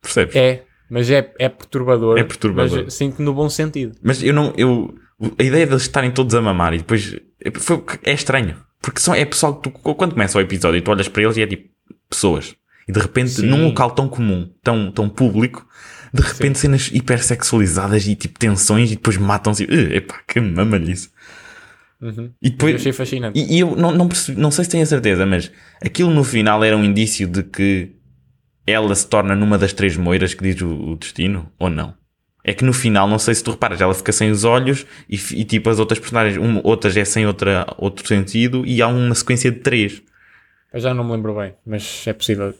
Percebes? 0.00 0.36
É, 0.36 0.62
mas 0.88 1.10
é, 1.10 1.32
é 1.38 1.48
perturbador. 1.48 2.18
É 2.18 2.24
perturbador. 2.24 2.84
Mas 2.84 2.94
sinto 2.94 3.20
no 3.22 3.34
bom 3.34 3.48
sentido. 3.48 3.96
Mas 4.02 4.22
eu 4.22 4.32
não. 4.32 4.52
Eu, 4.56 4.94
a 5.38 5.42
ideia 5.42 5.66
deles 5.66 5.82
estarem 5.82 6.10
todos 6.10 6.34
a 6.34 6.40
mamar 6.40 6.74
e 6.74 6.78
depois. 6.78 7.16
É, 7.44 7.50
foi- 7.58 7.82
é 8.04 8.12
estranho. 8.12 8.56
Porque 8.80 9.00
são, 9.00 9.14
é 9.14 9.24
pessoal 9.24 9.56
que 9.60 9.68
tu. 9.68 9.70
Quando 9.94 10.12
começa 10.12 10.38
o 10.38 10.40
episódio 10.40 10.78
e 10.78 10.80
tu 10.82 10.90
olhas 10.90 11.08
para 11.08 11.22
eles 11.22 11.36
e 11.36 11.42
é 11.42 11.46
tipo. 11.46 11.68
Pessoas. 12.08 12.54
E 12.88 12.92
de 12.92 13.00
repente, 13.00 13.30
Sim. 13.30 13.46
num 13.46 13.64
local 13.66 13.90
tão 13.90 14.08
comum, 14.08 14.48
tão, 14.62 14.92
tão 14.92 15.08
público, 15.08 15.66
de 16.14 16.22
repente 16.22 16.56
cenas 16.60 16.88
hipersexualizadas 16.92 18.06
e 18.06 18.14
tipo 18.14 18.38
tensões 18.38 18.92
e 18.92 18.94
depois 18.94 19.16
matam-se. 19.16 19.64
e, 19.64 19.96
Epá, 19.96 20.20
que 20.28 20.40
mamalhice. 20.40 21.10
Uhum. 22.00 22.30
E 22.42 22.46
Eu 22.48 22.50
depois. 22.52 22.74
achei 22.76 22.92
fascinante. 22.92 23.38
E, 23.38 23.56
e 23.56 23.60
eu 23.60 23.74
não, 23.76 23.90
não, 23.92 24.06
percebi- 24.08 24.40
não 24.40 24.50
sei 24.50 24.64
se 24.64 24.70
tenho 24.70 24.82
a 24.82 24.86
certeza, 24.86 25.24
mas 25.24 25.50
aquilo 25.84 26.10
no 26.10 26.22
final 26.24 26.62
era 26.62 26.76
um 26.76 26.84
indício 26.84 27.26
de 27.26 27.42
que 27.42 27.92
ela 28.66 28.94
se 28.94 29.06
torna 29.08 29.34
numa 29.34 29.56
das 29.56 29.72
três 29.72 29.96
moiras 29.96 30.34
que 30.34 30.42
diz 30.42 30.60
o, 30.60 30.68
o 30.68 30.96
destino, 30.96 31.50
ou 31.58 31.70
não? 31.70 31.94
É 32.44 32.52
que 32.54 32.64
no 32.64 32.72
final, 32.72 33.08
não 33.08 33.18
sei 33.18 33.34
se 33.34 33.42
tu 33.42 33.50
reparas, 33.52 33.80
ela 33.80 33.92
fica 33.94 34.12
sem 34.12 34.30
os 34.30 34.44
olhos 34.44 34.86
e, 35.08 35.16
e 35.32 35.44
tipo 35.44 35.68
as 35.70 35.78
outras 35.80 35.98
personagens, 35.98 36.36
uma, 36.36 36.60
outras 36.62 36.96
é 36.96 37.04
sem 37.04 37.26
outra, 37.26 37.66
outro 37.78 38.06
sentido 38.06 38.64
e 38.66 38.80
há 38.82 38.86
uma 38.88 39.14
sequência 39.14 39.50
de 39.50 39.58
três. 39.60 40.00
Eu 40.72 40.78
já 40.80 40.92
não 40.94 41.02
me 41.04 41.12
lembro 41.12 41.34
bem, 41.34 41.54
mas 41.66 42.04
é 42.06 42.12
possível. 42.12 42.54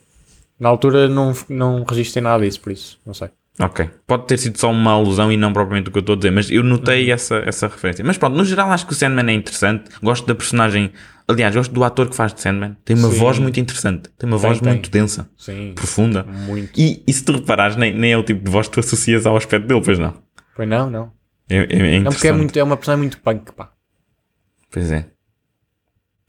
Na 0.58 0.68
altura 0.70 1.08
não, 1.08 1.32
não 1.48 1.84
registrei 1.84 2.22
nada 2.22 2.42
disso, 2.44 2.60
por 2.60 2.72
isso, 2.72 2.98
não 3.06 3.12
sei. 3.14 3.28
Ok. 3.58 3.88
Pode 4.06 4.26
ter 4.26 4.36
sido 4.38 4.58
só 4.58 4.70
uma 4.70 4.92
alusão 4.92 5.32
e 5.32 5.36
não 5.36 5.52
propriamente 5.52 5.88
o 5.88 5.92
que 5.92 5.98
eu 5.98 6.00
estou 6.00 6.12
a 6.14 6.16
dizer, 6.16 6.30
mas 6.30 6.50
eu 6.50 6.60
Uhum. 6.62 6.68
notei 6.68 7.10
essa, 7.10 7.36
essa 7.38 7.66
referência. 7.68 8.04
Mas 8.04 8.18
pronto, 8.18 8.36
no 8.36 8.44
geral 8.44 8.70
acho 8.70 8.86
que 8.86 8.92
o 8.92 8.94
Sandman 8.94 9.30
é 9.30 9.34
interessante. 9.34 9.84
Gosto 10.02 10.26
da 10.26 10.34
personagem. 10.34 10.92
Aliás, 11.26 11.54
gosto 11.56 11.72
do 11.72 11.82
ator 11.82 12.08
que 12.08 12.14
faz 12.14 12.34
de 12.34 12.40
Sandman. 12.42 12.76
Tem 12.84 12.94
uma 12.96 13.10
Sim. 13.10 13.18
voz 13.18 13.38
muito 13.38 13.58
interessante. 13.58 14.10
Tem 14.18 14.28
uma 14.28 14.38
Tem, 14.38 14.46
voz 14.48 14.60
tem. 14.60 14.72
muito 14.72 14.90
densa, 14.90 15.28
Sim, 15.38 15.72
profunda. 15.74 16.22
muito. 16.22 16.78
E, 16.78 17.02
e 17.06 17.12
se 17.12 17.24
tu 17.24 17.32
reparares, 17.32 17.76
nem, 17.76 17.94
nem 17.96 18.12
é 18.12 18.16
o 18.18 18.22
tipo 18.22 18.44
de 18.44 18.50
voz 18.50 18.68
que 18.68 18.74
tu 18.74 18.80
associas 18.80 19.24
ao 19.26 19.36
aspecto 19.36 19.66
dele, 19.66 19.80
pois 19.82 19.98
não. 19.98 20.14
Pois 20.54 20.68
não, 20.68 20.90
não. 20.90 21.12
É, 21.48 21.56
é, 21.56 21.60
é 21.60 21.64
Não, 21.64 21.66
porque 21.70 21.78
é, 21.86 22.00
interessante. 22.00 22.36
muito, 22.36 22.58
é 22.58 22.62
uma 22.62 22.76
personagem 22.76 23.02
muito 23.04 23.18
punk, 23.20 23.52
pá. 23.52 23.70
Pois 24.70 24.90
é. 24.92 25.06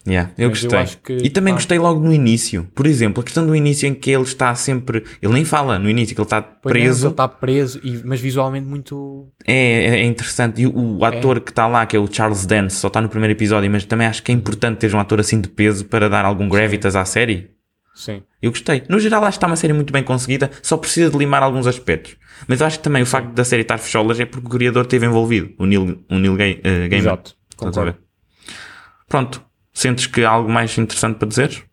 Yeah, 0.08 0.32
eu 0.38 0.50
Mas 0.50 0.64
eu 0.64 0.70
gostei. 0.70 0.80
acho 0.80 0.98
que, 1.00 1.18
e 1.18 1.30
também 1.30 1.54
pá, 1.54 1.58
gostei 1.58 1.78
logo 1.78 2.00
no 2.00 2.14
início. 2.14 2.66
Por 2.74 2.88
exemplo, 2.88 3.20
a 3.20 3.24
questão 3.24 3.46
do 3.46 3.54
início 3.54 3.88
em 3.88 3.94
que 3.94 4.10
ele 4.10 4.24
está 4.24 4.56
sempre. 4.56 5.04
Ele 5.22 5.34
nem 5.34 5.44
fala 5.44 5.78
no 5.78 5.90
início, 5.90 6.16
que 6.16 6.22
ele 6.22 6.26
está 6.26 6.40
não, 6.40 6.48
preso. 6.62 7.08
ele 7.08 7.14
está 7.14 7.28
preso, 7.28 7.82
e, 7.84 8.02
mas 8.06 8.22
visualmente 8.22 8.66
muito. 8.66 9.28
É, 9.46 9.54
é, 9.54 10.00
é 10.00 10.04
interessante. 10.06 10.62
E 10.62 10.68
o, 10.68 11.00
o 11.00 11.06
ator 11.06 11.42
que 11.42 11.52
está 11.52 11.68
lá, 11.68 11.86
que 11.86 11.98
é 11.98 12.00
o 12.00 12.08
Charles 12.10 12.46
Dance, 12.46 12.78
só 12.78 12.88
está 12.88 13.02
no 13.02 13.10
primeiro 13.10 13.34
episódio, 13.34 13.70
mas 13.70 13.84
também 13.84 14.08
acho 14.08 14.24
que 14.24 14.32
é 14.32 14.36
importante 14.36 14.78
ter 14.78 14.96
um 14.96 15.00
ator 15.00 15.20
assim 15.20 15.42
de 15.42 15.50
peso 15.50 15.84
para 15.86 16.08
dar 16.08 16.24
algum 16.24 16.48
gravitas 16.48 16.96
à 16.96 17.04
série. 17.04 17.52
Sim. 17.94 18.24
Eu 18.42 18.52
gostei. 18.52 18.84
No 18.88 19.00
geral, 19.00 19.24
acho 19.24 19.32
que 19.32 19.38
está 19.38 19.48
uma 19.48 19.56
série 19.56 19.74
muito 19.74 19.92
bem 19.92 20.04
conseguida, 20.04 20.52
só 20.62 20.78
precisa 20.78 21.10
de 21.10 21.18
limar 21.18 21.44
alguns 21.44 21.68
aspectos. 21.68 22.16
Mas 22.48 22.62
eu 22.62 22.68
acho 22.68 22.78
que 22.78 22.84
também 22.84 23.02
o 23.02 23.06
facto 23.06 23.34
da 23.34 23.44
série 23.44 23.64
estar 23.64 23.78
fecholas 23.80 24.20
é 24.20 24.26
porque 24.26 24.48
o 24.48 24.50
criador 24.50 24.84
esteve 24.84 25.06
envolvido, 25.08 25.54
o 25.58 25.66
Neil, 25.66 26.06
o 26.10 26.20
Neil 26.20 26.38
eh, 26.40 26.88
Gaiman. 26.88 26.98
Exato. 26.98 27.36
A 27.60 27.66
ver? 27.66 27.72
Concordo. 27.72 27.98
Pronto. 29.08 29.47
Sentes 29.78 30.08
que 30.08 30.24
há 30.26 30.30
algo 30.32 30.50
mais 30.50 30.76
interessante 30.76 31.18
para 31.20 31.28
dizer? 31.28 31.64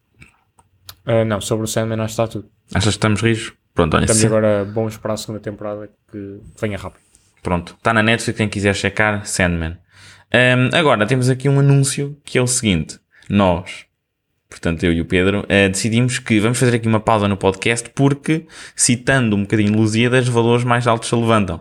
Ah, 1.07 1.25
não, 1.25 1.41
sobre 1.41 1.65
o 1.65 1.67
Sandman 1.67 1.99
acho 2.03 2.15
que 2.15 2.23
está 2.23 2.29
tudo. 2.29 2.51
Achas 2.69 2.83
que 2.85 2.89
estamos 2.91 3.23
rijos? 3.23 3.55
Pronto, 3.73 3.95
olha, 3.97 4.05
Estamos 4.05 4.21
se- 4.21 4.27
agora 4.27 4.63
bons 4.67 4.99
para 4.99 5.15
a 5.15 5.17
segunda 5.17 5.41
temporada 5.41 5.89
que 6.13 6.39
venha 6.61 6.77
rápido. 6.77 7.01
Pronto, 7.43 7.75
está 7.79 7.95
na 7.95 8.03
Netflix, 8.03 8.37
quem 8.37 8.47
quiser 8.47 8.75
checar, 8.75 9.25
Sandman. 9.25 9.79
Ahm, 10.31 10.69
agora, 10.75 11.07
temos 11.07 11.31
aqui 11.31 11.49
um 11.49 11.59
anúncio 11.59 12.15
que 12.27 12.37
é 12.37 12.43
o 12.43 12.47
seguinte. 12.47 12.99
Nós, 13.27 13.87
portanto 14.51 14.85
eu 14.85 14.93
e 14.93 15.01
o 15.01 15.07
Pedro, 15.07 15.47
eh, 15.49 15.71
decidimos 15.71 16.19
que 16.19 16.39
vamos 16.41 16.59
fazer 16.59 16.77
aqui 16.77 16.87
uma 16.87 17.01
pausa 17.01 17.27
no 17.27 17.39
podcast 17.39 17.89
porque, 17.95 18.47
citando 18.77 19.35
um 19.35 19.43
bocadinho 19.45 19.75
Lusíadas, 19.79 20.29
valores 20.29 20.63
mais 20.63 20.87
altos 20.87 21.09
se 21.09 21.17
levantam. 21.17 21.59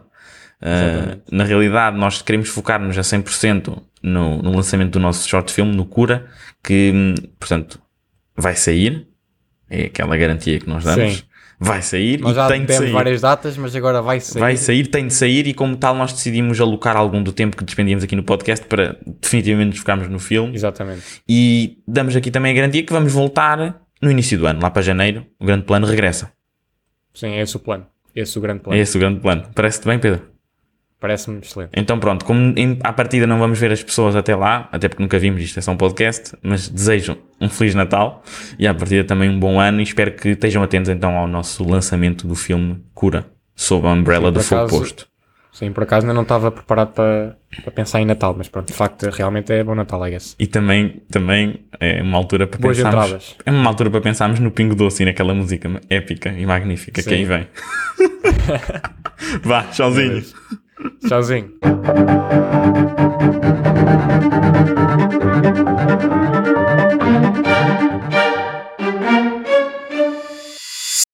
Exatamente. 0.61 1.23
na 1.31 1.43
realidade, 1.45 1.97
nós 1.97 2.21
queremos 2.21 2.49
focar-nos 2.49 2.97
a 2.97 3.01
100% 3.01 3.81
no, 4.03 4.41
no 4.41 4.51
lançamento 4.55 4.91
do 4.91 4.99
nosso 4.99 5.27
short 5.27 5.51
film, 5.51 5.71
no 5.73 5.85
Cura, 5.85 6.27
que, 6.63 6.91
hum, 6.93 7.15
portanto, 7.39 7.79
vai 8.35 8.55
sair. 8.55 9.07
É 9.69 9.85
aquela 9.85 10.15
garantia 10.17 10.59
que 10.59 10.67
nós 10.69 10.83
damos. 10.83 11.13
Sim. 11.17 11.23
Vai 11.59 11.81
sair 11.81 12.19
Nós 12.19 12.33
e 12.33 12.35
já 12.35 12.47
tem 12.47 12.65
de 12.65 12.73
sair. 12.73 12.91
várias 12.91 13.21
datas, 13.21 13.55
mas 13.57 13.73
agora 13.73 14.01
vai 14.01 14.19
sair. 14.19 14.39
Vai 14.41 14.57
sair, 14.57 14.85
tem 14.87 15.07
de 15.07 15.13
sair 15.13 15.47
e 15.47 15.53
como 15.53 15.77
tal 15.77 15.95
nós 15.95 16.11
decidimos 16.11 16.59
alocar 16.59 16.97
algum 16.97 17.23
do 17.23 17.31
tempo 17.31 17.55
que 17.55 17.63
despendíamos 17.63 18.03
aqui 18.03 18.15
no 18.17 18.23
podcast 18.23 18.65
para 18.65 18.97
definitivamente 19.21 19.69
nos 19.69 19.79
focarmos 19.79 20.09
no 20.09 20.19
filme 20.19 20.53
Exatamente. 20.53 21.01
e 21.29 21.77
damos 21.87 22.15
aqui 22.17 22.29
também 22.29 22.51
a 22.51 22.55
garantia 22.55 22.83
que 22.83 22.91
vamos 22.91 23.13
voltar 23.13 23.81
no 24.01 24.11
início 24.11 24.37
do 24.37 24.45
ano, 24.45 24.59
lá 24.61 24.69
para 24.69 24.81
janeiro, 24.81 25.25
o 25.39 25.45
grande 25.45 25.63
plano 25.63 25.87
regressa. 25.87 26.31
Sim, 27.13 27.27
é 27.27 27.41
esse 27.41 27.55
o 27.55 27.59
plano. 27.59 27.85
Esse 28.13 28.37
é 28.37 28.39
o 28.39 28.41
grande 28.41 28.59
É 28.59 28.63
plano. 28.63 28.81
esse 28.81 28.97
o 28.97 28.99
grande 28.99 29.19
plano. 29.21 29.43
Parece-te 29.55 29.87
bem, 29.87 29.99
Pedro? 29.99 30.21
Parece-me 31.03 31.39
excelente. 31.39 31.71
Então 31.75 31.99
pronto, 31.99 32.23
como 32.23 32.53
em, 32.55 32.79
à 32.81 32.93
partida 32.93 33.27
não 33.27 33.37
vamos 33.37 33.59
ver 33.59 33.73
as 33.73 33.83
pessoas 33.83 34.15
até 34.15 34.33
lá, 34.37 34.69
até 34.71 34.87
porque 34.87 35.03
nunca 35.03 35.19
vimos, 35.19 35.41
isto 35.41 35.59
é 35.59 35.61
só 35.61 35.73
um 35.73 35.75
podcast, 35.75 36.33
mas 36.41 36.69
desejo 36.69 37.17
um 37.41 37.49
Feliz 37.49 37.75
Natal 37.75 38.23
e 38.57 38.65
à 38.65 38.73
partida 38.73 39.03
também 39.03 39.29
um 39.29 39.37
bom 39.37 39.59
ano 39.59 39.81
e 39.81 39.83
espero 39.83 40.13
que 40.13 40.29
estejam 40.29 40.63
atentos 40.63 40.87
então 40.87 41.17
ao 41.17 41.27
nosso 41.27 41.61
lançamento 41.69 42.25
do 42.25 42.35
filme 42.35 42.81
Cura, 42.93 43.25
sob 43.53 43.85
a 43.85 43.91
umbrella 43.91 44.27
sim, 44.27 44.33
do 44.35 44.43
Fogo 44.43 44.69
Posto. 44.69 45.05
Sim, 45.51 45.73
por 45.73 45.83
acaso 45.83 46.05
ainda 46.05 46.13
não 46.13 46.21
estava 46.21 46.49
preparado 46.49 46.93
para, 46.93 47.35
pensar 47.75 47.99
em 47.99 48.05
Natal, 48.05 48.33
mas 48.37 48.47
pronto, 48.47 48.67
de 48.67 48.73
facto 48.73 49.03
realmente 49.09 49.51
é 49.51 49.61
bom 49.61 49.75
Natal, 49.75 50.07
I 50.07 50.11
guess. 50.11 50.37
E 50.39 50.47
também, 50.47 51.01
também 51.11 51.65
é 51.81 52.01
uma 52.01 52.17
altura 52.17 52.47
para 52.47 52.61
Boas 52.61 52.77
pensarmos... 52.77 53.03
Entradas. 53.03 53.35
É 53.45 53.51
uma 53.51 53.69
altura 53.69 53.91
para 53.91 53.99
pensarmos 53.99 54.39
no 54.39 54.51
Pingo 54.51 54.73
Doce 54.73 55.03
e 55.03 55.05
naquela 55.05 55.33
música 55.33 55.69
épica 55.89 56.29
e 56.29 56.45
magnífica 56.45 57.01
sim. 57.01 57.09
que 57.09 57.13
aí 57.13 57.25
vem. 57.25 57.47
Vá, 59.43 59.65
sozinhos 59.73 60.33
Tchauzinho. 61.07 61.49